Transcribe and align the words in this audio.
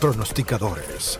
pronosticadores. 0.00 1.18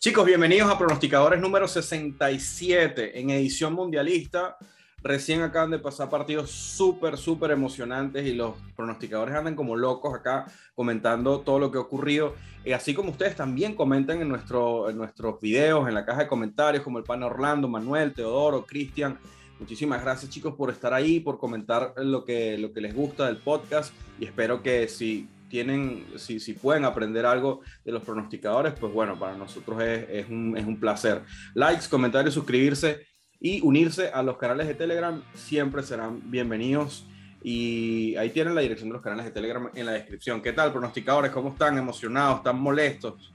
Chicos, 0.00 0.26
bienvenidos 0.26 0.68
a 0.68 0.76
Pronosticadores 0.76 1.40
número 1.40 1.68
67 1.68 3.20
en 3.20 3.30
edición 3.30 3.72
mundialista. 3.74 4.56
Recién 5.00 5.42
acaban 5.42 5.70
de 5.70 5.78
pasar 5.78 6.10
partidos 6.10 6.50
súper, 6.50 7.16
súper 7.16 7.52
emocionantes 7.52 8.26
y 8.26 8.34
los 8.34 8.54
pronosticadores 8.74 9.34
andan 9.34 9.54
como 9.54 9.76
locos 9.76 10.14
acá 10.14 10.46
comentando 10.74 11.40
todo 11.40 11.60
lo 11.60 11.70
que 11.70 11.78
ha 11.78 11.82
ocurrido. 11.82 12.34
Y 12.64 12.72
así 12.72 12.94
como 12.94 13.10
ustedes 13.10 13.36
también 13.36 13.76
comentan 13.76 14.20
en, 14.20 14.28
nuestro, 14.28 14.90
nuestros 14.92 15.40
videos, 15.40 15.88
en 15.88 15.94
la 15.94 16.04
caja 16.04 16.22
de 16.22 16.28
comentarios, 16.28 16.82
como 16.82 16.98
el 16.98 17.04
pan 17.04 17.22
Orlando, 17.22 17.68
Manuel, 17.68 18.12
Teodoro, 18.12 18.66
Cristian. 18.66 19.18
Muchísimas 19.60 20.02
gracias 20.02 20.30
chicos 20.30 20.54
por 20.54 20.70
estar 20.70 20.92
ahí, 20.92 21.20
por 21.20 21.38
comentar 21.38 21.94
lo 21.96 22.24
que, 22.24 22.58
lo 22.58 22.72
que 22.72 22.80
les 22.80 22.94
gusta 22.94 23.26
del 23.26 23.36
podcast 23.36 23.94
y 24.18 24.24
espero 24.24 24.62
que 24.62 24.88
si 24.88 25.28
tienen, 25.52 26.06
si, 26.16 26.40
si 26.40 26.54
pueden 26.54 26.86
aprender 26.86 27.26
algo 27.26 27.60
de 27.84 27.92
los 27.92 28.02
pronosticadores, 28.02 28.72
pues 28.72 28.90
bueno, 28.90 29.18
para 29.18 29.36
nosotros 29.36 29.82
es, 29.82 30.06
es, 30.08 30.28
un, 30.30 30.56
es 30.56 30.64
un 30.64 30.80
placer. 30.80 31.24
Likes, 31.52 31.88
comentarios, 31.90 32.32
suscribirse 32.32 33.06
y 33.38 33.60
unirse 33.60 34.08
a 34.08 34.22
los 34.22 34.38
canales 34.38 34.66
de 34.66 34.74
Telegram 34.74 35.22
siempre 35.34 35.82
serán 35.82 36.30
bienvenidos. 36.30 37.06
Y 37.42 38.16
ahí 38.16 38.30
tienen 38.30 38.54
la 38.54 38.62
dirección 38.62 38.88
de 38.88 38.94
los 38.94 39.02
canales 39.02 39.26
de 39.26 39.30
Telegram 39.30 39.68
en 39.74 39.84
la 39.84 39.92
descripción. 39.92 40.40
¿Qué 40.40 40.54
tal, 40.54 40.72
pronosticadores? 40.72 41.30
¿Cómo 41.32 41.50
están? 41.50 41.76
¿Emocionados? 41.76 42.38
¿Están 42.38 42.58
molestos? 42.58 43.30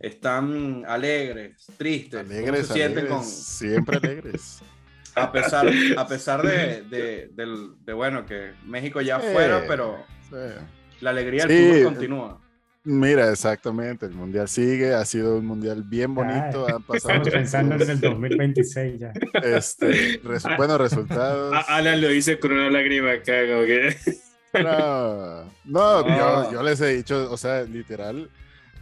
¿Están 0.00 0.84
alegres? 0.88 1.64
¿Tristes? 1.78 2.28
Alegres, 2.28 2.66
se 2.66 2.72
sienten 2.72 3.06
con... 3.06 3.22
Siempre 3.22 3.98
alegres. 3.98 4.62
A 5.14 5.30
pesar, 5.30 5.70
a 5.98 6.08
pesar 6.08 6.40
de, 6.40 6.84
de, 6.84 7.28
de, 7.34 7.68
de 7.84 7.92
bueno, 7.92 8.24
que 8.24 8.52
México 8.64 9.02
ya 9.02 9.20
sí, 9.20 9.26
fuera, 9.30 9.62
pero... 9.68 10.02
Sí 10.30 10.36
la 11.02 11.10
alegría 11.10 11.46
del 11.46 11.56
sí, 11.56 11.68
fútbol 11.68 11.84
continúa. 11.94 12.40
Mira, 12.84 13.30
exactamente, 13.30 14.06
el 14.06 14.12
mundial 14.12 14.48
sigue, 14.48 14.92
ha 14.92 15.04
sido 15.04 15.36
un 15.36 15.46
mundial 15.46 15.84
bien 15.84 16.14
bonito. 16.14 16.66
Ay, 16.66 16.74
han 16.74 16.82
pasado 16.86 17.14
estamos 17.14 17.28
pensando 17.28 17.74
en 17.76 17.90
el 17.90 18.00
2026 18.00 18.98
ya. 18.98 19.12
Este, 19.42 20.20
res, 20.24 20.44
buenos 20.56 20.80
resultados. 20.80 21.54
Alan 21.68 22.00
lo 22.00 22.08
dice 22.08 22.40
con 22.40 22.52
una 22.52 22.70
lágrima 22.70 23.12
acá, 23.12 23.46
como 23.46 23.64
que. 23.64 23.96
No, 24.54 25.44
no, 25.44 25.48
no. 25.64 26.08
Yo, 26.08 26.52
yo 26.52 26.62
les 26.62 26.80
he 26.80 26.96
dicho, 26.96 27.30
o 27.30 27.36
sea, 27.36 27.62
literal, 27.62 28.28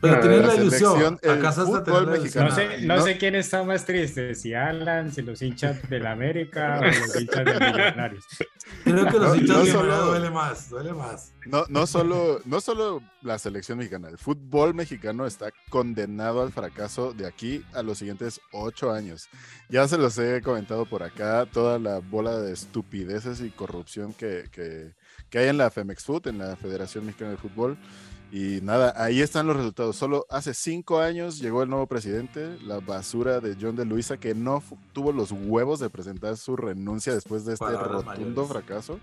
pero 0.01 0.15
no, 0.17 0.21
tienes 0.21 0.47
la 0.47 0.55
ilusión. 0.57 1.19
¿Acaso 1.29 1.67
fútbol 1.67 2.07
mexicano? 2.07 2.49
No 2.49 2.55
sé, 2.55 2.79
no, 2.81 2.97
no, 2.97 3.03
sé 3.03 3.19
quién 3.19 3.35
está 3.35 3.63
más 3.65 3.85
triste, 3.85 4.35
si 4.35 4.55
Alan, 4.55 5.13
si 5.13 5.23
los 5.23 5.43
hinchas 5.43 5.89
del 5.91 6.07
América 6.07 6.81
o 6.81 6.85
los 6.85 7.21
hinchas 7.21 7.45
de 7.45 7.53
Millonarios. 7.53 8.25
Creo 8.85 9.07
que 9.07 9.19
los 9.19 9.37
hinchas 9.37 9.65
de 9.65 9.73
solo, 9.73 10.07
duele 10.07 10.31
más, 10.31 10.71
duele 10.71 10.93
más. 10.93 11.33
No, 11.47 11.65
no, 11.69 11.87
solo, 11.87 12.41
no 12.45 12.61
solo 12.61 13.03
la 13.23 13.39
selección 13.39 13.79
mexicana, 13.79 14.09
el 14.09 14.19
fútbol 14.19 14.75
mexicano 14.75 15.27
está 15.27 15.51
condenado 15.69 16.43
al 16.43 16.53
fracaso 16.53 17.13
de 17.13 17.27
aquí 17.27 17.65
a 17.73 17.83
los 17.83 17.99
siguientes 17.99 18.41
ocho 18.53 18.93
años. 18.93 19.29
Ya 19.69 19.87
se 19.87 19.99
los 19.99 20.17
he 20.19 20.41
comentado 20.43 20.87
por 20.87 21.03
acá, 21.03 21.47
toda 21.51 21.79
la 21.79 21.99
bola 21.99 22.39
de 22.39 22.53
estupideces 22.53 23.41
y 23.41 23.51
corrupción 23.51 24.13
que, 24.15 24.49
que, 24.51 24.95
que 25.29 25.39
hay 25.39 25.49
en 25.49 25.59
la 25.59 25.71
Femex 25.71 26.05
Food, 26.05 26.29
en 26.29 26.39
la 26.39 26.57
Federación 26.57 27.07
Mexicana 27.07 27.33
de 27.33 27.37
Fútbol. 27.37 27.79
Y 28.33 28.61
nada, 28.63 28.95
ahí 28.97 29.21
están 29.21 29.47
los 29.47 29.57
resultados. 29.57 29.97
Solo 29.97 30.25
hace 30.31 30.55
cinco 30.55 31.01
años 31.01 31.41
llegó 31.41 31.63
el 31.63 31.69
nuevo 31.69 31.87
presidente, 31.87 32.59
la 32.63 32.79
basura 32.79 33.41
de 33.41 33.57
John 33.61 33.75
de 33.75 33.85
Luisa, 33.85 34.19
que 34.19 34.35
no 34.35 34.63
tuvo 34.93 35.13
los 35.13 35.33
huevos 35.33 35.81
de 35.81 35.91
presentar 35.91 36.37
su 36.37 36.57
renuncia 36.57 37.13
después 37.13 37.45
de 37.45 37.55
este 37.55 37.77
rotundo 37.77 38.47
fracaso. 38.47 39.01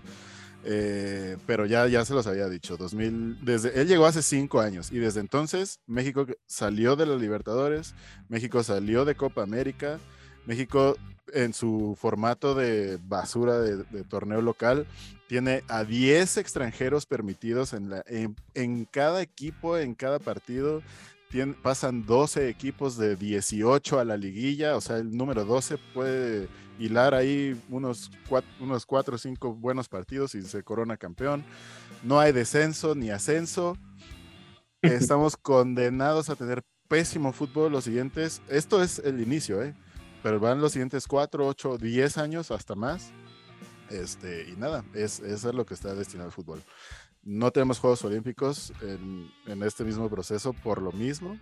Eh, 0.64 1.36
pero 1.46 1.66
ya, 1.66 1.86
ya 1.86 2.04
se 2.04 2.14
los 2.14 2.26
había 2.26 2.48
dicho. 2.48 2.76
2000, 2.76 3.44
desde, 3.44 3.80
él 3.80 3.86
llegó 3.86 4.06
hace 4.06 4.22
cinco 4.22 4.60
años 4.60 4.90
y 4.90 4.98
desde 4.98 5.20
entonces 5.20 5.80
México 5.86 6.26
salió 6.46 6.96
de 6.96 7.06
los 7.06 7.20
Libertadores, 7.20 7.94
México 8.28 8.62
salió 8.62 9.04
de 9.04 9.14
Copa 9.14 9.42
América, 9.42 9.98
México 10.46 10.96
en 11.32 11.52
su 11.52 11.96
formato 12.00 12.54
de 12.54 12.98
basura 13.02 13.58
de, 13.58 13.84
de 13.84 14.04
torneo 14.04 14.42
local 14.42 14.86
tiene 15.28 15.62
a 15.68 15.84
10 15.84 16.38
extranjeros 16.38 17.06
permitidos 17.06 17.74
en, 17.74 17.90
la, 17.90 18.02
en, 18.06 18.34
en 18.54 18.86
cada 18.86 19.22
equipo, 19.22 19.76
en 19.76 19.94
cada 19.94 20.18
partido. 20.18 20.82
Tien, 21.30 21.54
pasan 21.54 22.06
12 22.06 22.48
equipos 22.48 22.96
de 22.96 23.14
18 23.14 24.00
a 24.00 24.04
la 24.04 24.16
liguilla, 24.16 24.76
o 24.76 24.80
sea, 24.80 24.96
el 24.96 25.14
número 25.14 25.44
12 25.44 25.76
puede 25.92 26.48
hilar 26.78 27.12
ahí 27.12 27.60
unos 27.68 28.10
4 28.28 28.48
unos 28.60 28.86
cuatro 28.86 29.16
o 29.16 29.18
5 29.18 29.54
buenos 29.54 29.88
partidos 29.88 30.34
y 30.34 30.42
se 30.42 30.62
corona 30.62 30.96
campeón. 30.96 31.44
No 32.02 32.18
hay 32.18 32.32
descenso 32.32 32.94
ni 32.94 33.10
ascenso. 33.10 33.76
Estamos 34.82 35.36
condenados 35.36 36.30
a 36.30 36.36
tener 36.36 36.62
pésimo 36.88 37.32
fútbol 37.34 37.72
los 37.72 37.84
siguientes. 37.84 38.40
Esto 38.48 38.82
es 38.82 38.98
el 39.00 39.20
inicio, 39.20 39.62
¿eh? 39.62 39.74
Pero 40.28 40.40
van 40.40 40.60
los 40.60 40.72
siguientes 40.72 41.06
4, 41.06 41.46
8, 41.46 41.78
10 41.78 42.18
años 42.18 42.50
hasta 42.50 42.74
más 42.74 43.12
este, 43.88 44.46
y 44.50 44.56
nada, 44.56 44.84
es, 44.92 45.20
eso 45.20 45.48
es 45.48 45.54
lo 45.54 45.64
que 45.64 45.72
está 45.72 45.94
destinado 45.94 46.26
al 46.26 46.34
fútbol. 46.34 46.62
No 47.22 47.50
tenemos 47.50 47.78
Juegos 47.78 48.04
Olímpicos 48.04 48.74
en, 48.82 49.32
en, 49.46 49.62
este 49.62 49.84
mismo 49.84 50.10
proceso 50.10 50.52
por 50.52 50.82
lo 50.82 50.92
mismo. 50.92 51.38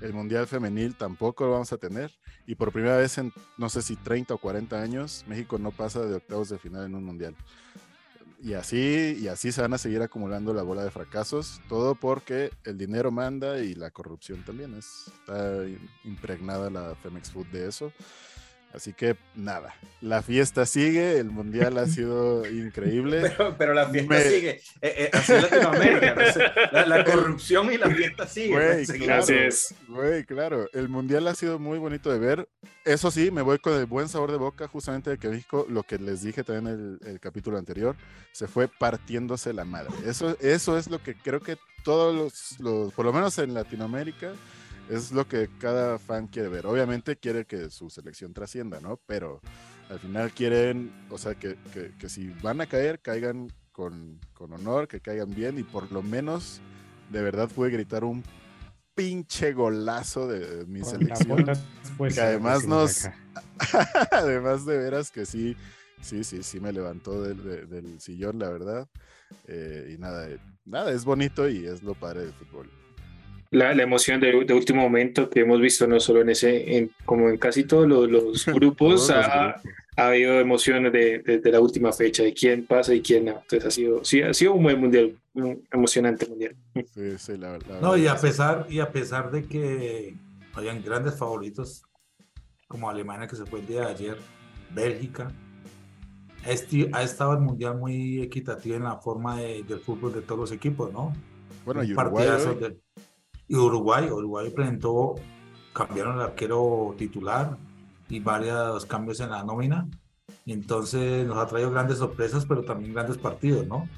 El 0.00 0.14
Mundial 0.14 0.46
Femenil 0.46 0.96
tampoco 0.96 1.44
lo 1.44 1.52
vamos 1.52 1.74
a 1.74 1.76
tener. 1.76 2.10
Y 2.46 2.54
por 2.54 2.72
primera 2.72 2.96
vez 2.96 3.18
en, 3.18 3.34
no 3.58 3.68
sé 3.68 3.82
si 3.82 3.96
30 3.96 4.32
o 4.32 4.38
40 4.38 4.80
años, 4.80 5.26
México 5.26 5.58
no 5.58 5.70
pasa 5.70 6.00
de 6.00 6.14
octavos 6.14 6.48
de 6.48 6.56
final 6.56 6.86
en 6.86 6.94
un 6.94 7.04
Mundial. 7.04 7.36
Y 8.44 8.54
así, 8.54 9.18
y 9.20 9.28
así 9.28 9.52
se 9.52 9.62
van 9.62 9.72
a 9.72 9.78
seguir 9.78 10.02
acumulando 10.02 10.52
la 10.52 10.64
bola 10.64 10.82
de 10.82 10.90
fracasos. 10.90 11.60
Todo 11.68 11.94
porque 11.94 12.50
el 12.64 12.76
dinero 12.76 13.12
manda 13.12 13.60
y 13.60 13.76
la 13.76 13.92
corrupción 13.92 14.44
también. 14.44 14.74
Es, 14.74 15.12
está 15.20 15.64
impregnada 16.02 16.68
la 16.68 16.96
Femex 16.96 17.30
Food 17.30 17.46
de 17.52 17.68
eso. 17.68 17.92
Así 18.74 18.94
que 18.94 19.16
nada, 19.34 19.74
la 20.00 20.22
fiesta 20.22 20.64
sigue, 20.64 21.18
el 21.18 21.30
mundial 21.30 21.76
ha 21.76 21.86
sido 21.86 22.46
increíble. 22.50 23.20
Pero, 23.20 23.54
pero 23.58 23.74
la 23.74 23.88
fiesta 23.90 24.14
Me... 24.14 24.22
sigue, 24.22 24.50
eh, 24.50 24.60
eh, 24.80 25.10
así 25.12 25.32
en 25.32 25.42
Latinoamérica, 25.42 26.14
¿no? 26.14 26.22
la, 26.72 26.86
la, 26.86 27.04
corrupción 27.04 27.72
y 27.72 27.76
la 27.76 27.90
fiesta 27.90 28.26
sigue. 28.26 28.48
Güey, 28.48 28.86
claro, 28.86 29.26
güey, 29.88 30.24
claro, 30.24 30.68
el 30.72 30.88
mundial 30.88 31.28
ha 31.28 31.34
sido 31.34 31.58
muy 31.58 31.78
bonito 31.78 32.10
de 32.10 32.18
ver. 32.18 32.48
Eso 32.84 33.10
sí, 33.10 33.30
me 33.30 33.42
voy 33.42 33.58
con 33.58 33.74
el 33.74 33.86
buen 33.86 34.08
sabor 34.08 34.32
de 34.32 34.38
boca, 34.38 34.66
justamente 34.68 35.10
de 35.10 35.18
que 35.18 35.28
México, 35.28 35.66
lo 35.68 35.82
que 35.82 35.98
les 35.98 36.22
dije 36.22 36.42
también 36.42 36.74
en 36.74 36.98
el, 37.02 37.08
el 37.10 37.20
capítulo 37.20 37.58
anterior, 37.58 37.94
se 38.32 38.48
fue 38.48 38.68
partiéndose 38.68 39.52
la 39.52 39.64
madre. 39.64 39.92
Eso, 40.06 40.36
eso 40.40 40.78
es 40.78 40.88
lo 40.88 41.02
que 41.02 41.14
creo 41.14 41.40
que 41.40 41.58
todos 41.82 42.14
los, 42.14 42.60
los 42.60 42.92
por 42.94 43.04
lo 43.04 43.12
menos 43.12 43.38
en 43.38 43.54
Latinoamérica, 43.54 44.32
es 44.92 45.10
lo 45.10 45.26
que 45.26 45.48
cada 45.58 45.98
fan 45.98 46.26
quiere 46.26 46.48
ver. 46.48 46.66
Obviamente 46.66 47.16
quiere 47.16 47.46
que 47.46 47.70
su 47.70 47.88
selección 47.88 48.34
trascienda, 48.34 48.80
¿no? 48.80 49.00
Pero 49.06 49.40
al 49.88 49.98
final 49.98 50.32
quieren, 50.32 50.92
o 51.10 51.18
sea, 51.18 51.34
que, 51.34 51.56
que, 51.72 51.92
que 51.98 52.08
si 52.08 52.28
van 52.42 52.60
a 52.60 52.66
caer, 52.66 53.00
caigan 53.00 53.50
con, 53.72 54.20
con, 54.34 54.52
honor, 54.52 54.88
que 54.88 55.00
caigan 55.00 55.34
bien 55.34 55.58
y 55.58 55.62
por 55.62 55.90
lo 55.92 56.02
menos 56.02 56.60
de 57.10 57.22
verdad 57.22 57.48
puede 57.48 57.72
gritar 57.72 58.04
un 58.04 58.22
pinche 58.94 59.54
golazo 59.54 60.28
de 60.28 60.66
mi 60.66 60.84
selección. 60.84 61.46
Que 62.12 62.20
además 62.20 62.66
nos... 62.66 63.08
además 64.10 64.66
de 64.66 64.76
veras 64.76 65.10
que 65.10 65.24
sí, 65.24 65.56
sí, 66.02 66.22
sí, 66.22 66.42
sí 66.42 66.60
me 66.60 66.72
levantó 66.72 67.22
del, 67.22 67.42
del, 67.42 67.68
del 67.68 68.00
sillón, 68.00 68.38
la 68.38 68.50
verdad. 68.50 68.88
Eh, 69.46 69.94
y 69.94 69.98
nada, 69.98 70.28
nada, 70.66 70.92
es 70.92 71.06
bonito 71.06 71.48
y 71.48 71.64
es 71.66 71.82
lo 71.82 71.94
padre 71.94 72.20
del 72.20 72.34
fútbol 72.34 72.81
la, 73.52 73.74
la 73.74 73.82
emoción 73.82 74.18
de, 74.18 74.44
de, 74.44 74.54
último 74.54 74.80
momento 74.80 75.28
que 75.28 75.40
hemos 75.40 75.60
visto 75.60 75.86
no 75.86 76.00
solo 76.00 76.22
en 76.22 76.30
ese, 76.30 76.78
en, 76.78 76.90
como 77.04 77.28
en 77.28 77.36
casi 77.36 77.64
todos 77.64 77.86
los, 77.86 78.10
los 78.10 78.46
grupos, 78.54 79.10
ha, 79.10 79.50
ha, 79.96 80.06
habido 80.06 80.40
emociones 80.40 80.90
de, 80.90 81.18
de, 81.18 81.38
de, 81.38 81.52
la 81.52 81.60
última 81.60 81.92
fecha, 81.92 82.22
de 82.22 82.32
quién 82.32 82.66
pasa 82.66 82.94
y 82.94 83.02
quién 83.02 83.26
no. 83.26 83.32
Entonces 83.32 83.66
ha 83.66 83.70
sido, 83.70 84.04
sí, 84.04 84.22
ha 84.22 84.32
sido 84.32 84.54
un 84.54 84.62
buen 84.62 84.80
mundial, 84.80 85.14
un 85.34 85.62
emocionante 85.70 86.26
mundial. 86.26 86.56
Sí, 86.94 87.18
sí, 87.18 87.36
la, 87.36 87.58
la 87.58 87.80
no, 87.80 87.96
y 87.96 88.06
a 88.06 88.16
pesar, 88.16 88.66
y 88.70 88.80
a 88.80 88.90
pesar 88.90 89.30
de 89.30 89.44
que 89.44 90.16
hayan 90.54 90.82
grandes 90.82 91.18
favoritos 91.18 91.82
como 92.68 92.88
Alemania 92.88 93.28
que 93.28 93.36
se 93.36 93.44
fue 93.44 93.60
el 93.60 93.66
día 93.66 93.80
de 93.82 93.86
ayer, 93.92 94.16
Bélgica, 94.74 95.30
este, 96.46 96.88
ha 96.94 97.02
estado 97.02 97.34
el 97.34 97.40
mundial 97.40 97.76
muy 97.76 98.22
equitativo 98.22 98.76
en 98.76 98.84
la 98.84 98.96
forma 98.96 99.36
de, 99.36 99.62
del 99.62 99.78
fútbol 99.78 100.14
de 100.14 100.22
todos 100.22 100.40
los 100.40 100.52
equipos, 100.52 100.90
¿no? 100.90 101.12
Bueno, 101.66 101.84
y 101.84 101.92
Uruguay, 101.92 102.26
y 103.48 103.56
Uruguay, 103.56 104.08
Uruguay 104.10 104.50
presentó, 104.50 105.16
cambiaron 105.72 106.16
el 106.16 106.22
arquero 106.22 106.94
titular 106.96 107.56
y 108.08 108.20
varios 108.20 108.86
cambios 108.86 109.20
en 109.20 109.30
la 109.30 109.42
nómina. 109.42 109.86
Entonces 110.46 111.26
nos 111.26 111.38
ha 111.38 111.46
traído 111.46 111.70
grandes 111.70 111.98
sorpresas, 111.98 112.46
pero 112.46 112.64
también 112.64 112.94
grandes 112.94 113.18
partidos, 113.18 113.66
¿no? 113.66 113.88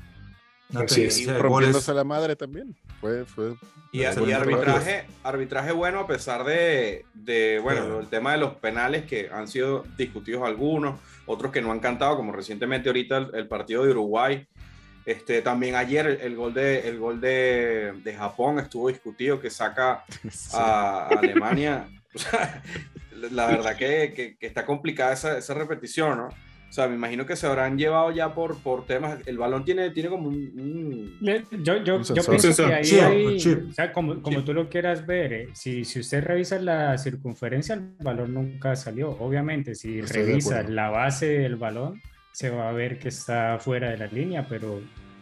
Una 0.70 0.88
sí, 0.88 1.26
rompiéndose 1.26 1.92
la 1.94 2.04
madre 2.04 2.36
también. 2.36 2.74
Fue, 3.00 3.24
fue 3.24 3.54
y, 3.92 4.00
y 4.00 4.04
arbitraje, 4.04 5.06
arbitraje 5.22 5.72
bueno 5.72 6.00
a 6.00 6.06
pesar 6.06 6.42
de, 6.44 7.04
de 7.14 7.60
bueno, 7.62 7.84
sí. 7.84 7.92
el 8.00 8.08
tema 8.08 8.32
de 8.32 8.38
los 8.38 8.54
penales 8.54 9.04
que 9.04 9.30
han 9.30 9.46
sido 9.46 9.84
discutidos 9.96 10.42
algunos, 10.42 10.98
otros 11.26 11.52
que 11.52 11.62
no 11.62 11.70
han 11.70 11.80
cantado, 11.80 12.16
como 12.16 12.32
recientemente 12.32 12.88
ahorita 12.88 13.18
el, 13.18 13.34
el 13.34 13.46
partido 13.46 13.84
de 13.84 13.90
Uruguay, 13.92 14.48
Este, 15.06 15.42
también 15.42 15.74
ayer 15.74 16.18
el, 16.22 16.34
gol, 16.34 16.54
de, 16.54 16.88
el 16.88 16.98
gol 16.98 17.20
de, 17.20 17.92
de, 18.02 18.14
Japón 18.14 18.58
estuvo 18.58 18.88
discutido 18.88 19.40
que 19.40 19.50
saca 19.50 20.04
a, 20.54 21.08
Alemania. 21.08 21.86
la 23.30 23.46
verdad 23.46 23.76
que, 23.76 24.12
que, 24.14 24.36
que, 24.36 24.46
está 24.46 24.64
complicada 24.64 25.12
esa, 25.12 25.36
esa 25.36 25.54
repetición, 25.54 26.18
¿no? 26.18 26.28
O 26.28 26.76
sea, 26.76 26.88
me 26.88 26.96
imagino 26.96 27.24
que 27.24 27.36
se 27.36 27.46
habrán 27.46 27.78
llevado 27.78 28.10
ya 28.10 28.34
por, 28.34 28.58
por 28.60 28.84
temas. 28.84 29.20
El 29.26 29.38
balón 29.38 29.64
tiene, 29.64 29.90
tiene 29.90 30.08
como 30.08 30.26
un. 30.28 31.16
Yo, 31.62 31.76
yo, 31.84 32.02
yo 32.02 32.24
pienso 32.24 32.66
que 32.66 32.74
ahí 32.74 32.90
hay. 32.98 33.36
O 33.36 33.72
sea, 33.72 33.92
como, 33.92 34.20
como 34.20 34.42
tú 34.42 34.52
lo 34.52 34.68
quieras 34.68 35.06
ver, 35.06 35.32
eh, 35.32 35.48
si, 35.52 35.84
si 35.84 36.00
usted 36.00 36.24
revisa 36.24 36.58
la 36.58 36.98
circunferencia, 36.98 37.76
el 37.76 37.94
balón 38.00 38.34
nunca 38.34 38.74
salió. 38.74 39.10
Obviamente, 39.10 39.76
si 39.76 40.00
revisa 40.00 40.64
la 40.64 40.90
base 40.90 41.26
del 41.26 41.54
balón, 41.54 42.02
se 42.34 42.50
va 42.50 42.68
a 42.68 42.72
ver 42.72 42.98
que 42.98 43.08
está 43.08 43.58
fuera 43.60 43.90
de 43.90 43.96
la 43.96 44.08
línea, 44.08 44.44
pero 44.48 44.80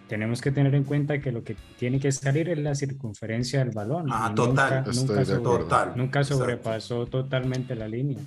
tenemos 0.09 0.41
que 0.41 0.50
tener 0.50 0.75
en 0.75 0.85
cuenta 0.85 1.20
que 1.20 1.31
lo 1.31 1.44
que 1.44 1.55
tiene 1.79 2.00
que 2.00 2.11
salir 2.11 2.49
es 2.49 2.59
la 2.59 2.75
circunferencia 2.75 3.59
del 3.59 3.70
balón. 3.70 4.06
Ah, 4.11 4.32
total. 4.35 4.82
Nunca, 4.87 5.23
nunca, 5.23 5.93
nunca 5.94 6.25
sobrepasó 6.25 7.05
totalmente 7.06 7.75
la 7.75 7.87
línea. 7.87 8.19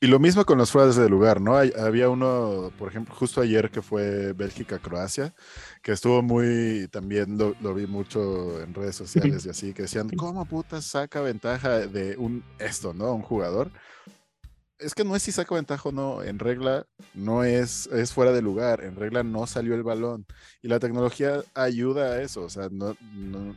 Y 0.00 0.06
lo 0.06 0.20
mismo 0.20 0.46
con 0.46 0.58
los 0.58 0.70
fuerzas 0.70 0.96
de 0.96 1.10
lugar, 1.10 1.40
¿no? 1.40 1.56
había 1.56 2.08
uno, 2.08 2.72
por 2.78 2.88
ejemplo, 2.88 3.14
justo 3.16 3.40
ayer 3.40 3.68
que 3.68 3.82
fue 3.82 4.32
Bélgica-Croacia, 4.32 5.34
que 5.82 5.90
estuvo 5.92 6.22
muy, 6.22 6.86
también 6.92 7.36
lo, 7.36 7.74
vi 7.74 7.86
mucho 7.86 8.62
en 8.62 8.72
redes 8.72 8.94
sociales 8.94 9.44
y 9.44 9.50
así, 9.50 9.74
que 9.74 9.82
decían, 9.82 10.08
¿cómo 10.16 10.46
puta 10.46 10.80
saca 10.80 11.20
ventaja 11.20 11.80
de 11.80 12.16
un 12.16 12.44
esto, 12.60 12.94
¿no? 12.94 13.12
Un 13.12 13.22
jugador. 13.22 13.72
Es 14.80 14.94
que 14.94 15.04
no 15.04 15.14
es 15.14 15.22
si 15.22 15.32
saca 15.32 15.54
ventaja 15.54 15.88
o 15.88 15.92
no, 15.92 16.22
en 16.22 16.38
regla 16.38 16.86
no 17.14 17.44
es, 17.44 17.86
es 17.88 18.12
fuera 18.12 18.32
de 18.32 18.42
lugar, 18.42 18.82
en 18.82 18.96
regla 18.96 19.22
no 19.22 19.46
salió 19.46 19.74
el 19.74 19.82
balón. 19.82 20.26
Y 20.62 20.68
la 20.68 20.78
tecnología 20.78 21.42
ayuda 21.54 22.12
a 22.12 22.22
eso, 22.22 22.42
o 22.42 22.50
sea, 22.50 22.68
no, 22.70 22.96
no 23.12 23.54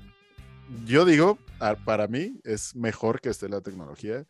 yo 0.86 1.06
digo, 1.06 1.38
para 1.86 2.08
mí 2.08 2.40
es 2.44 2.75
mejor 2.75 3.22
que 3.22 3.30
esté 3.30 3.48
la 3.50 3.62
tecnología 3.62 4.25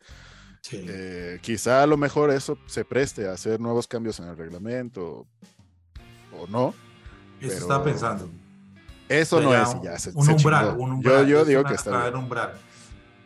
eh, 0.72 1.40
quizá 1.42 1.84
a 1.84 1.88
lo 1.88 1.98
mejor 1.98 2.32
eso 2.32 2.58
se 2.68 2.86
preste 2.86 3.28
a 3.28 3.34
hacer 3.34 3.60
nuevos 3.60 3.88
cambios 3.88 4.20
en 4.20 4.30
el 4.30 4.38
reglamento 4.38 5.28
o 6.32 6.48
no. 6.48 6.74
Eso 7.42 7.54
está 7.54 7.84
pensando. 7.84 8.30
Eso 9.10 9.42
no 9.42 9.54
es, 9.54 9.70
ya 9.84 10.00
se, 10.00 10.12
un, 10.12 10.30
umbral, 10.30 10.76
un, 10.78 10.92
umbral, 10.94 11.28
Yo, 11.28 11.40
yo 11.40 11.46
digo 11.46 11.64
que 11.66 11.74
está 11.74 12.04
bien. 12.04 12.16
Umbral. 12.16 12.54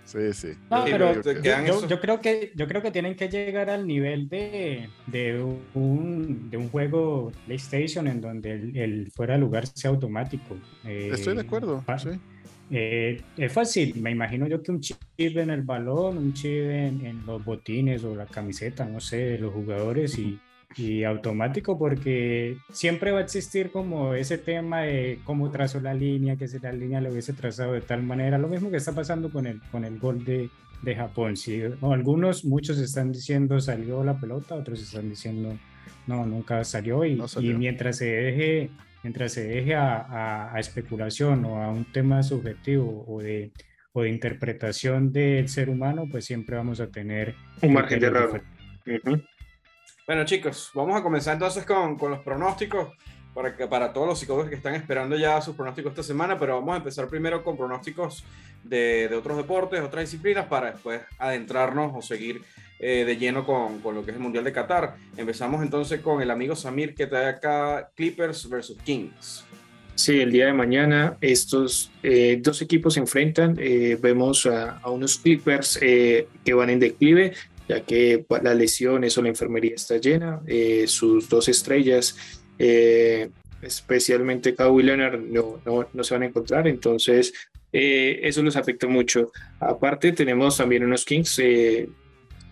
Sí, 0.08 0.34
sí. 0.34 0.54
No, 0.72 0.86
pero 0.86 1.22
yo, 1.22 1.88
yo, 1.88 2.00
creo 2.00 2.22
que, 2.22 2.54
yo 2.56 2.68
creo 2.68 2.82
que 2.82 2.92
tienen 2.92 3.16
que 3.16 3.28
llegar 3.28 3.70
al 3.70 3.86
nivel 3.86 4.30
de, 4.30 4.90
de, 5.06 5.44
un, 5.74 6.50
de 6.50 6.56
un 6.56 6.70
juego 6.70 7.34
PlayStation 7.46 8.08
en 8.08 8.22
donde 8.22 8.54
el, 8.54 8.78
el 8.78 9.12
fuera 9.12 9.34
de 9.34 9.42
lugar 9.42 9.68
sea 9.68 9.92
automático. 9.92 10.56
Estoy 10.86 11.36
de 11.36 11.42
acuerdo. 11.42 11.84
sí 11.98 12.12
eh, 12.70 13.22
es 13.38 13.52
fácil, 13.52 14.02
me 14.02 14.12
imagino 14.12 14.48
yo 14.48 14.62
que 14.62 14.72
un 14.72 14.82
chip 14.82 14.98
en 15.18 15.50
el 15.50 15.62
balón, 15.62 16.18
un 16.18 16.34
chip 16.34 16.70
en, 16.70 17.26
los 17.26 17.44
botines 17.44 18.04
o 18.04 18.16
la 18.16 18.26
camiseta, 18.26 18.86
no 18.86 19.00
sé, 19.00 19.18
de 19.18 19.38
los 19.38 19.54
jugadores 19.54 20.18
y, 20.18 20.38
y, 20.76 21.04
automático 21.04 21.78
porque 21.78 22.58
siempre 22.72 23.12
va 23.12 23.20
a 23.20 23.24
existir 23.24 23.72
como 23.72 24.14
ese 24.14 24.38
tema 24.38 24.82
de 24.82 25.20
cómo 25.24 25.50
trazó 25.50 25.80
la 25.80 25.94
línea, 25.94 26.36
que 26.36 26.48
si 26.48 26.60
la 26.60 26.72
línea 26.72 27.02
lo 27.02 27.12
hubiese 27.12 27.34
trazado 27.34 27.74
de 27.74 27.82
tal 27.82 28.04
manera, 28.04 28.38
lo 28.38 28.48
mismo 28.48 28.70
que 28.70 28.78
está 28.78 28.94
pasando 28.94 29.32
con 29.32 29.48
el, 29.48 29.62
con 29.72 29.86
el 29.86 29.98
gol 30.00 30.24
de, 30.24 30.50
de 30.82 30.96
Japón. 30.96 31.38
Sí, 31.38 31.62
algunos, 31.82 32.46
muchos 32.46 32.78
están 32.78 33.12
diciendo 33.12 33.60
salió 33.60 34.04
la 34.04 34.20
pelota, 34.20 34.56
otros 34.56 34.82
están 34.82 35.10
diciendo 35.10 35.58
no, 36.06 36.26
nunca 36.26 36.64
salió 36.64 37.06
y, 37.06 37.22
y 37.40 37.54
mientras 37.54 37.98
se 37.98 38.06
deje 38.06 38.72
mientras 39.04 39.34
se 39.34 39.48
deje 39.48 39.76
a, 39.76 40.54
especulación 40.58 41.46
o 41.46 41.62
a 41.62 41.70
un 41.70 41.86
tema 41.86 42.24
subjetivo 42.24 43.06
o 43.08 43.22
de, 43.22 43.52
o 43.94 44.02
de 44.02 44.10
interpretación 44.10 45.14
del 45.14 45.48
ser 45.50 45.70
humano, 45.70 46.08
pues 46.12 46.26
siempre 46.26 46.58
vamos 46.58 46.80
a 46.80 46.88
tener 46.88 47.36
un 47.62 47.74
margen 47.74 48.00
de 48.00 48.08
error. 48.08 48.44
Bueno 50.08 50.24
chicos, 50.24 50.72
vamos 50.74 50.96
a 50.96 51.04
comenzar 51.04 51.34
entonces 51.34 51.66
con, 51.66 51.98
con 51.98 52.12
los 52.12 52.22
pronósticos 52.22 52.94
para, 53.34 53.58
que, 53.58 53.68
para 53.68 53.92
todos 53.92 54.08
los 54.08 54.18
psicólogos 54.18 54.50
que 54.50 54.56
están 54.56 54.74
esperando 54.74 55.18
ya 55.18 55.42
sus 55.42 55.54
pronósticos 55.54 55.92
esta 55.92 56.02
semana, 56.02 56.40
pero 56.40 56.56
vamos 56.56 56.76
a 56.76 56.78
empezar 56.78 57.10
primero 57.10 57.44
con 57.44 57.58
pronósticos 57.58 58.24
de, 58.64 59.10
de 59.10 59.16
otros 59.18 59.36
deportes, 59.36 59.82
otras 59.82 60.06
disciplinas, 60.06 60.46
para 60.46 60.72
después 60.72 61.02
adentrarnos 61.20 61.92
o 61.94 62.02
seguir 62.02 62.42
eh, 62.80 63.04
de 63.06 63.18
lleno 63.18 63.46
con, 63.46 63.82
con, 63.82 63.96
lo 63.96 64.06
que 64.06 64.12
es 64.12 64.16
el 64.16 64.24
Mundial 64.24 64.46
de 64.46 64.54
Qatar. 64.54 64.96
Empezamos 65.18 65.62
entonces 65.62 66.00
con 66.00 66.22
el 66.22 66.32
amigo 66.32 66.56
Samir 66.56 66.96
que 66.96 67.06
trae 67.06 67.28
acá 67.28 67.92
Clippers 67.94 68.48
versus 68.48 68.78
Kings. 68.86 69.44
Sí, 69.96 70.22
el 70.22 70.32
día 70.32 70.46
de 70.46 70.54
mañana 70.54 71.18
estos 71.20 71.92
eh, 72.02 72.40
dos 72.42 72.62
equipos 72.62 72.94
se 72.94 73.02
enfrentan. 73.02 73.58
Eh, 73.60 73.98
vemos 74.02 74.46
a, 74.46 74.78
a, 74.78 74.90
unos 74.90 75.18
Clippers 75.18 75.78
que 75.78 76.54
van 76.54 76.70
en 76.70 76.80
declive, 76.80 77.34
ya 77.68 77.82
que 77.82 78.26
las 78.44 78.56
lesiones 78.56 79.18
o 79.18 79.22
la 79.22 79.30
enfermería 79.30 79.76
está 79.76 79.98
llena. 79.98 80.42
sus 80.88 81.28
dos 81.30 81.50
estrellas, 81.50 82.16
especialmente 83.62 84.56
Kawhi 84.56 84.84
Leonard, 84.84 85.20
no, 85.20 85.62
no, 85.66 85.88
no, 85.92 86.04
se 86.04 86.14
van 86.14 86.24
a 86.24 86.28
encontrar. 86.28 86.68
Entonces, 86.68 87.34
eso 87.72 88.44
los 88.44 88.56
afecta 88.56 88.88
mucho. 88.88 89.32
Aparte, 89.60 90.12
tenemos 90.14 90.58
también 90.58 90.84
unos 90.84 91.06
Kings 91.06 91.40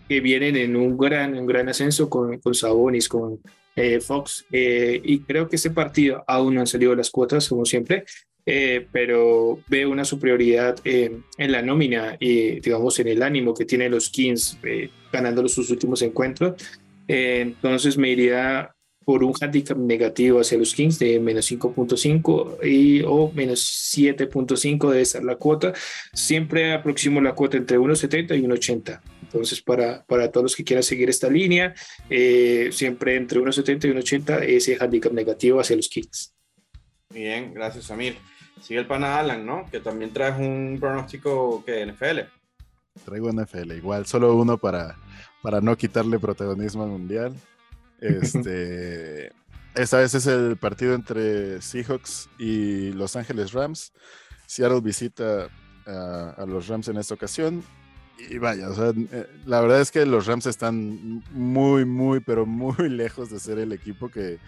que 0.08 0.20
vienen 0.20 0.56
en 0.56 0.76
un 0.76 0.96
gran, 0.96 1.36
un 1.36 1.46
gran 1.46 1.68
ascenso 1.68 2.08
con, 2.08 2.38
con 2.38 2.54
Sabonis, 2.54 3.08
con 3.08 3.40
eh, 3.74 4.00
Fox, 4.00 4.46
eh, 4.50 5.00
y 5.04 5.20
creo 5.20 5.48
que 5.48 5.56
este 5.56 5.70
partido 5.70 6.24
aún 6.26 6.54
no 6.54 6.60
han 6.60 6.66
salido 6.66 6.94
las 6.94 7.10
cuotas, 7.10 7.48
como 7.48 7.64
siempre, 7.64 8.04
eh, 8.46 8.86
pero 8.92 9.58
veo 9.68 9.90
una 9.90 10.04
superioridad 10.04 10.76
en 10.84 11.24
la 11.38 11.60
nómina 11.62 12.16
y, 12.20 12.60
digamos, 12.60 12.98
en 13.00 13.08
el 13.08 13.22
ánimo 13.22 13.52
que 13.52 13.64
tienen 13.64 13.90
los 13.90 14.08
Kings 14.08 14.58
ganando 15.16 15.46
sus 15.48 15.70
últimos 15.70 16.02
encuentros. 16.02 16.54
entonces 17.08 17.96
me 17.96 18.10
iría 18.10 18.76
por 19.06 19.22
un 19.22 19.32
handicap 19.40 19.78
negativo 19.78 20.40
hacia 20.40 20.58
los 20.58 20.74
Kings 20.74 20.98
de 20.98 21.20
menos 21.20 21.48
5.5 21.48 22.58
y 22.66 23.02
o 23.06 23.30
menos 23.32 23.60
7.5 23.96 24.90
debe 24.90 25.04
ser 25.04 25.22
la 25.22 25.36
cuota. 25.36 25.72
Siempre 26.12 26.72
aproximo 26.72 27.20
la 27.20 27.32
cuota 27.32 27.56
entre 27.56 27.78
1.70 27.78 28.36
y 28.36 28.42
1.80. 28.42 29.00
Entonces, 29.22 29.62
para, 29.62 30.04
para 30.06 30.32
todos 30.32 30.42
los 30.42 30.56
que 30.56 30.64
quieran 30.64 30.82
seguir 30.82 31.08
esta 31.08 31.30
línea, 31.30 31.72
eh, 32.10 32.70
siempre 32.72 33.14
entre 33.14 33.38
1.70 33.38 33.84
y 33.84 33.92
1.80 33.92 34.42
ese 34.42 34.76
handicap 34.76 35.12
negativo 35.12 35.60
hacia 35.60 35.76
los 35.76 35.88
Kings. 35.88 36.34
Bien, 37.14 37.54
gracias, 37.54 37.84
Samir. 37.84 38.16
Sigue 38.60 38.80
el 38.80 38.86
pana 38.86 39.20
Alan, 39.20 39.46
¿no? 39.46 39.68
Que 39.70 39.78
también 39.78 40.12
traes 40.12 40.34
un 40.36 40.78
pronóstico 40.80 41.64
que 41.64 41.86
NFL. 41.86 42.22
Traigo 43.04 43.30
NFL, 43.32 43.72
igual, 43.72 44.06
solo 44.06 44.34
uno 44.36 44.58
para, 44.58 44.96
para 45.42 45.60
no 45.60 45.76
quitarle 45.76 46.18
protagonismo 46.18 46.84
al 46.84 46.90
mundial. 46.90 47.34
Este, 48.00 49.32
esta 49.74 49.98
vez 49.98 50.14
es 50.14 50.26
el 50.26 50.56
partido 50.56 50.94
entre 50.94 51.60
Seahawks 51.60 52.28
y 52.38 52.92
Los 52.92 53.16
Ángeles 53.16 53.52
Rams. 53.52 53.92
Seattle 54.46 54.80
visita 54.80 55.48
a, 55.86 56.34
a 56.36 56.46
los 56.46 56.68
Rams 56.68 56.88
en 56.88 56.96
esta 56.96 57.14
ocasión 57.14 57.62
y 58.18 58.38
vaya, 58.38 58.70
o 58.70 58.74
sea, 58.74 58.92
eh, 59.12 59.26
la 59.44 59.60
verdad 59.60 59.80
es 59.80 59.90
que 59.90 60.06
los 60.06 60.26
Rams 60.26 60.46
están 60.46 61.22
muy, 61.32 61.84
muy, 61.84 62.20
pero 62.20 62.46
muy 62.46 62.74
lejos 62.88 63.30
de 63.30 63.38
ser 63.38 63.58
el 63.58 63.72
equipo 63.72 64.08
que 64.08 64.38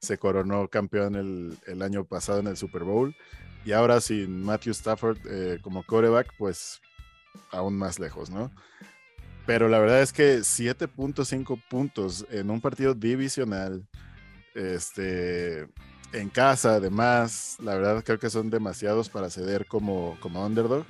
se 0.00 0.18
coronó 0.18 0.68
campeón 0.68 1.14
el, 1.14 1.58
el 1.66 1.82
año 1.82 2.04
pasado 2.04 2.40
en 2.40 2.46
el 2.46 2.56
Super 2.56 2.84
Bowl. 2.84 3.14
Y 3.64 3.72
ahora 3.72 4.00
sin 4.00 4.42
Matthew 4.42 4.72
Stafford 4.72 5.18
eh, 5.28 5.58
como 5.60 5.82
quarterback, 5.82 6.32
pues 6.38 6.80
aún 7.50 7.76
más 7.76 7.98
lejos, 7.98 8.30
¿no? 8.30 8.50
Pero 9.46 9.68
la 9.68 9.78
verdad 9.78 10.02
es 10.02 10.12
que 10.12 10.40
7.5 10.40 11.62
puntos 11.68 12.26
en 12.30 12.50
un 12.50 12.60
partido 12.60 12.94
divisional, 12.94 13.86
este, 14.54 15.68
en 16.12 16.28
casa, 16.28 16.74
además, 16.74 17.56
la 17.62 17.74
verdad 17.74 18.04
creo 18.04 18.18
que 18.18 18.30
son 18.30 18.50
demasiados 18.50 19.08
para 19.08 19.30
ceder 19.30 19.66
como, 19.66 20.18
como 20.20 20.44
underdog. 20.44 20.84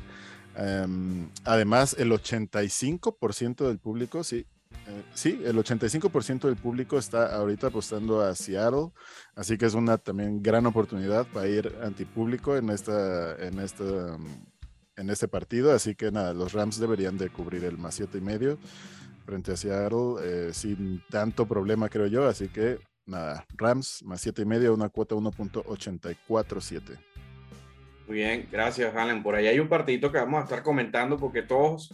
Em, 0.57 1.29
además, 1.45 1.95
el 1.99 2.11
85% 2.11 3.69
del 3.69 3.79
público, 3.79 4.25
sí, 4.25 4.45
eh, 4.89 5.05
sí, 5.15 5.41
el 5.45 5.57
85% 5.57 6.49
del 6.49 6.57
público 6.57 6.99
está 6.99 7.35
ahorita 7.37 7.69
apostando 7.69 8.23
a 8.23 8.35
Seattle, 8.35 8.91
así 9.37 9.57
que 9.57 9.67
es 9.67 9.75
una 9.75 9.99
también 9.99 10.43
gran 10.43 10.67
oportunidad 10.67 11.27
para 11.29 11.47
ir 11.47 11.77
antipúblico 11.83 12.57
en 12.57 12.71
esta, 12.71 13.37
en 13.37 13.61
esta, 13.61 14.19
en 14.99 15.11
este 15.11 15.29
partido, 15.29 15.73
así 15.73 15.95
que 15.95 16.11
nada, 16.11 16.35
los 16.35 16.53
Rams 16.53 16.79
deberían 16.79 17.17
de 17.17 17.31
cubrir 17.31 17.65
el 17.65 17.79
más 17.79 17.95
siete 17.95 18.19
y 18.19 18.21
medio 18.21 18.59
frente 19.25 19.53
a 19.53 19.57
Seattle 19.57 20.17
eh, 20.23 20.51
sin 20.53 21.03
tanto 21.09 21.47
problema, 21.47 21.89
creo 21.89 22.07
yo, 22.07 22.27
así 22.27 22.49
que 22.49 22.79
nada, 23.07 23.47
Rams 23.57 24.03
más 24.05 24.21
siete 24.21 24.43
y 24.43 24.45
medio, 24.45 24.75
una 24.75 24.89
cuota 24.89 25.15
1.847. 25.15 26.99
Muy 28.07 28.17
bien, 28.17 28.49
gracias, 28.51 28.95
Allen. 28.97 29.23
Por 29.23 29.35
ahí 29.35 29.47
hay 29.47 29.61
un 29.61 29.69
partidito 29.69 30.11
que 30.11 30.19
vamos 30.19 30.41
a 30.41 30.45
estar 30.45 30.63
comentando 30.63 31.19
porque 31.19 31.43
todos 31.43 31.93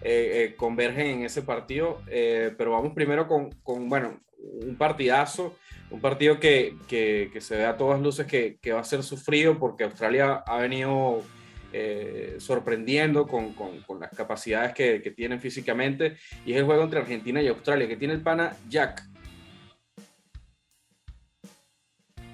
eh, 0.00 0.52
eh, 0.52 0.56
convergen 0.56 1.06
en 1.06 1.22
ese 1.24 1.42
partido, 1.42 2.00
pero 2.06 2.70
vamos 2.70 2.92
primero 2.94 3.26
con, 3.26 3.50
con, 3.64 3.88
bueno, 3.88 4.20
un 4.38 4.76
partidazo. 4.76 5.56
un 5.90 6.00
partido 6.00 6.38
que, 6.38 6.76
que, 6.86 7.30
que, 7.32 7.40
se 7.40 7.56
ve 7.56 7.64
a 7.64 7.76
todas 7.76 8.00
luces 8.00 8.26
que, 8.26 8.58
que, 8.62 8.72
va 8.72 8.80
a 8.80 8.84
ser 8.84 9.02
sufrido 9.02 9.58
porque 9.58 9.84
Australia 9.84 10.44
ha 10.46 10.58
venido 10.58 11.24
eh, 11.72 12.36
sorprendiendo 12.38 13.26
con, 13.26 13.54
las 14.00 14.10
capacidades 14.10 14.72
que, 14.74 15.12
tienen 15.16 15.40
físicamente 15.40 16.16
y 16.44 16.52
es 16.52 16.58
el 16.58 16.64
juego 16.64 16.82
entre 16.82 17.00
Argentina 17.00 17.42
y 17.42 17.48
Australia 17.48 17.88
que 17.88 17.96
tiene 17.96 18.14
el 18.14 18.22
pana 18.22 18.56
Jack. 18.68 19.02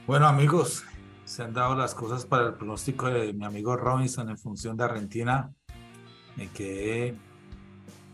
Bueno 0.07 0.27
amigos, 0.27 0.85
se 1.25 1.43
han 1.43 1.55
dado 1.55 1.75
las 1.75 1.95
cosas 1.95 2.27
para 2.27 2.49
el 2.49 2.55
pronóstico 2.55 3.09
de 3.09 3.33
mi 3.33 3.45
amigo 3.45 3.77
Robinson 3.77 4.29
en 4.29 4.39
función 4.39 4.77
de 4.77 4.85
Argentina. 4.85 5.51
Me 6.37 6.49
quedé 6.49 7.15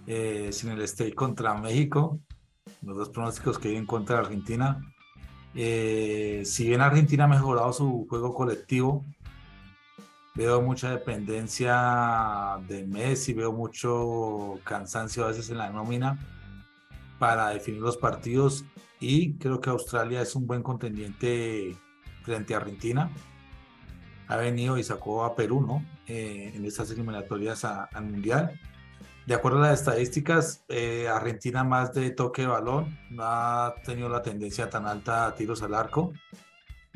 eh, 0.07 0.51
sin 0.53 0.71
el 0.71 0.87
stake 0.87 1.15
contra 1.15 1.55
México, 1.55 2.21
los 2.83 2.97
dos 2.97 3.09
pronósticos 3.09 3.59
que 3.59 3.69
hay 3.69 3.77
en 3.77 3.87
contra 3.87 4.17
de 4.17 4.23
Argentina. 4.23 4.81
Eh, 5.55 6.43
si 6.45 6.69
bien 6.69 6.81
Argentina 6.81 7.25
ha 7.25 7.29
mejorado 7.29 7.73
su 7.73 8.07
juego 8.09 8.35
colectivo, 8.35 9.05
veo 10.39 10.63
mucha 10.63 10.93
dependencia 10.93 12.61
de 12.69 12.87
Messi, 12.87 13.33
veo 13.33 13.53
mucho 13.53 14.61
cansancio 14.63 15.25
a 15.25 15.29
veces 15.29 15.51
en 15.51 15.59
la 15.59 15.69
nómina 15.71 16.17
para 17.19 17.49
definir 17.49 17.81
los 17.81 17.97
partidos 17.97 18.65
y 19.01 19.33
creo 19.35 19.61
que 19.61 19.69
Australia 19.71 20.23
es 20.23 20.37
un 20.37 20.47
buen 20.47 20.63
contendiente 20.63 21.77
frente 22.23 22.55
a 22.55 22.59
Argentina. 22.59 23.11
Ha 24.29 24.37
venido 24.37 24.79
y 24.79 24.85
sacó 24.85 25.25
a 25.25 25.35
Perú, 25.35 25.61
¿no? 25.61 25.85
Eh, 26.07 26.53
en 26.55 26.65
estas 26.65 26.93
eliminatorias 26.93 27.65
al 27.65 28.05
Mundial. 28.05 28.61
De 29.27 29.35
acuerdo 29.35 29.59
a 29.59 29.71
las 29.71 29.81
estadísticas, 29.81 30.65
eh, 30.69 31.09
Argentina 31.09 31.65
más 31.65 31.93
de 31.95 32.13
toque 32.13 32.43
de 32.43 32.49
balón, 32.49 32.97
no 33.11 33.25
ha 33.25 33.75
tenido 33.85 34.09
la 34.09 34.23
tendencia 34.23 34.71
tan 34.71 34.87
alta 34.87 35.27
a 35.27 35.35
tiros 35.35 35.65
al 35.65 35.75
arco. 35.75 36.13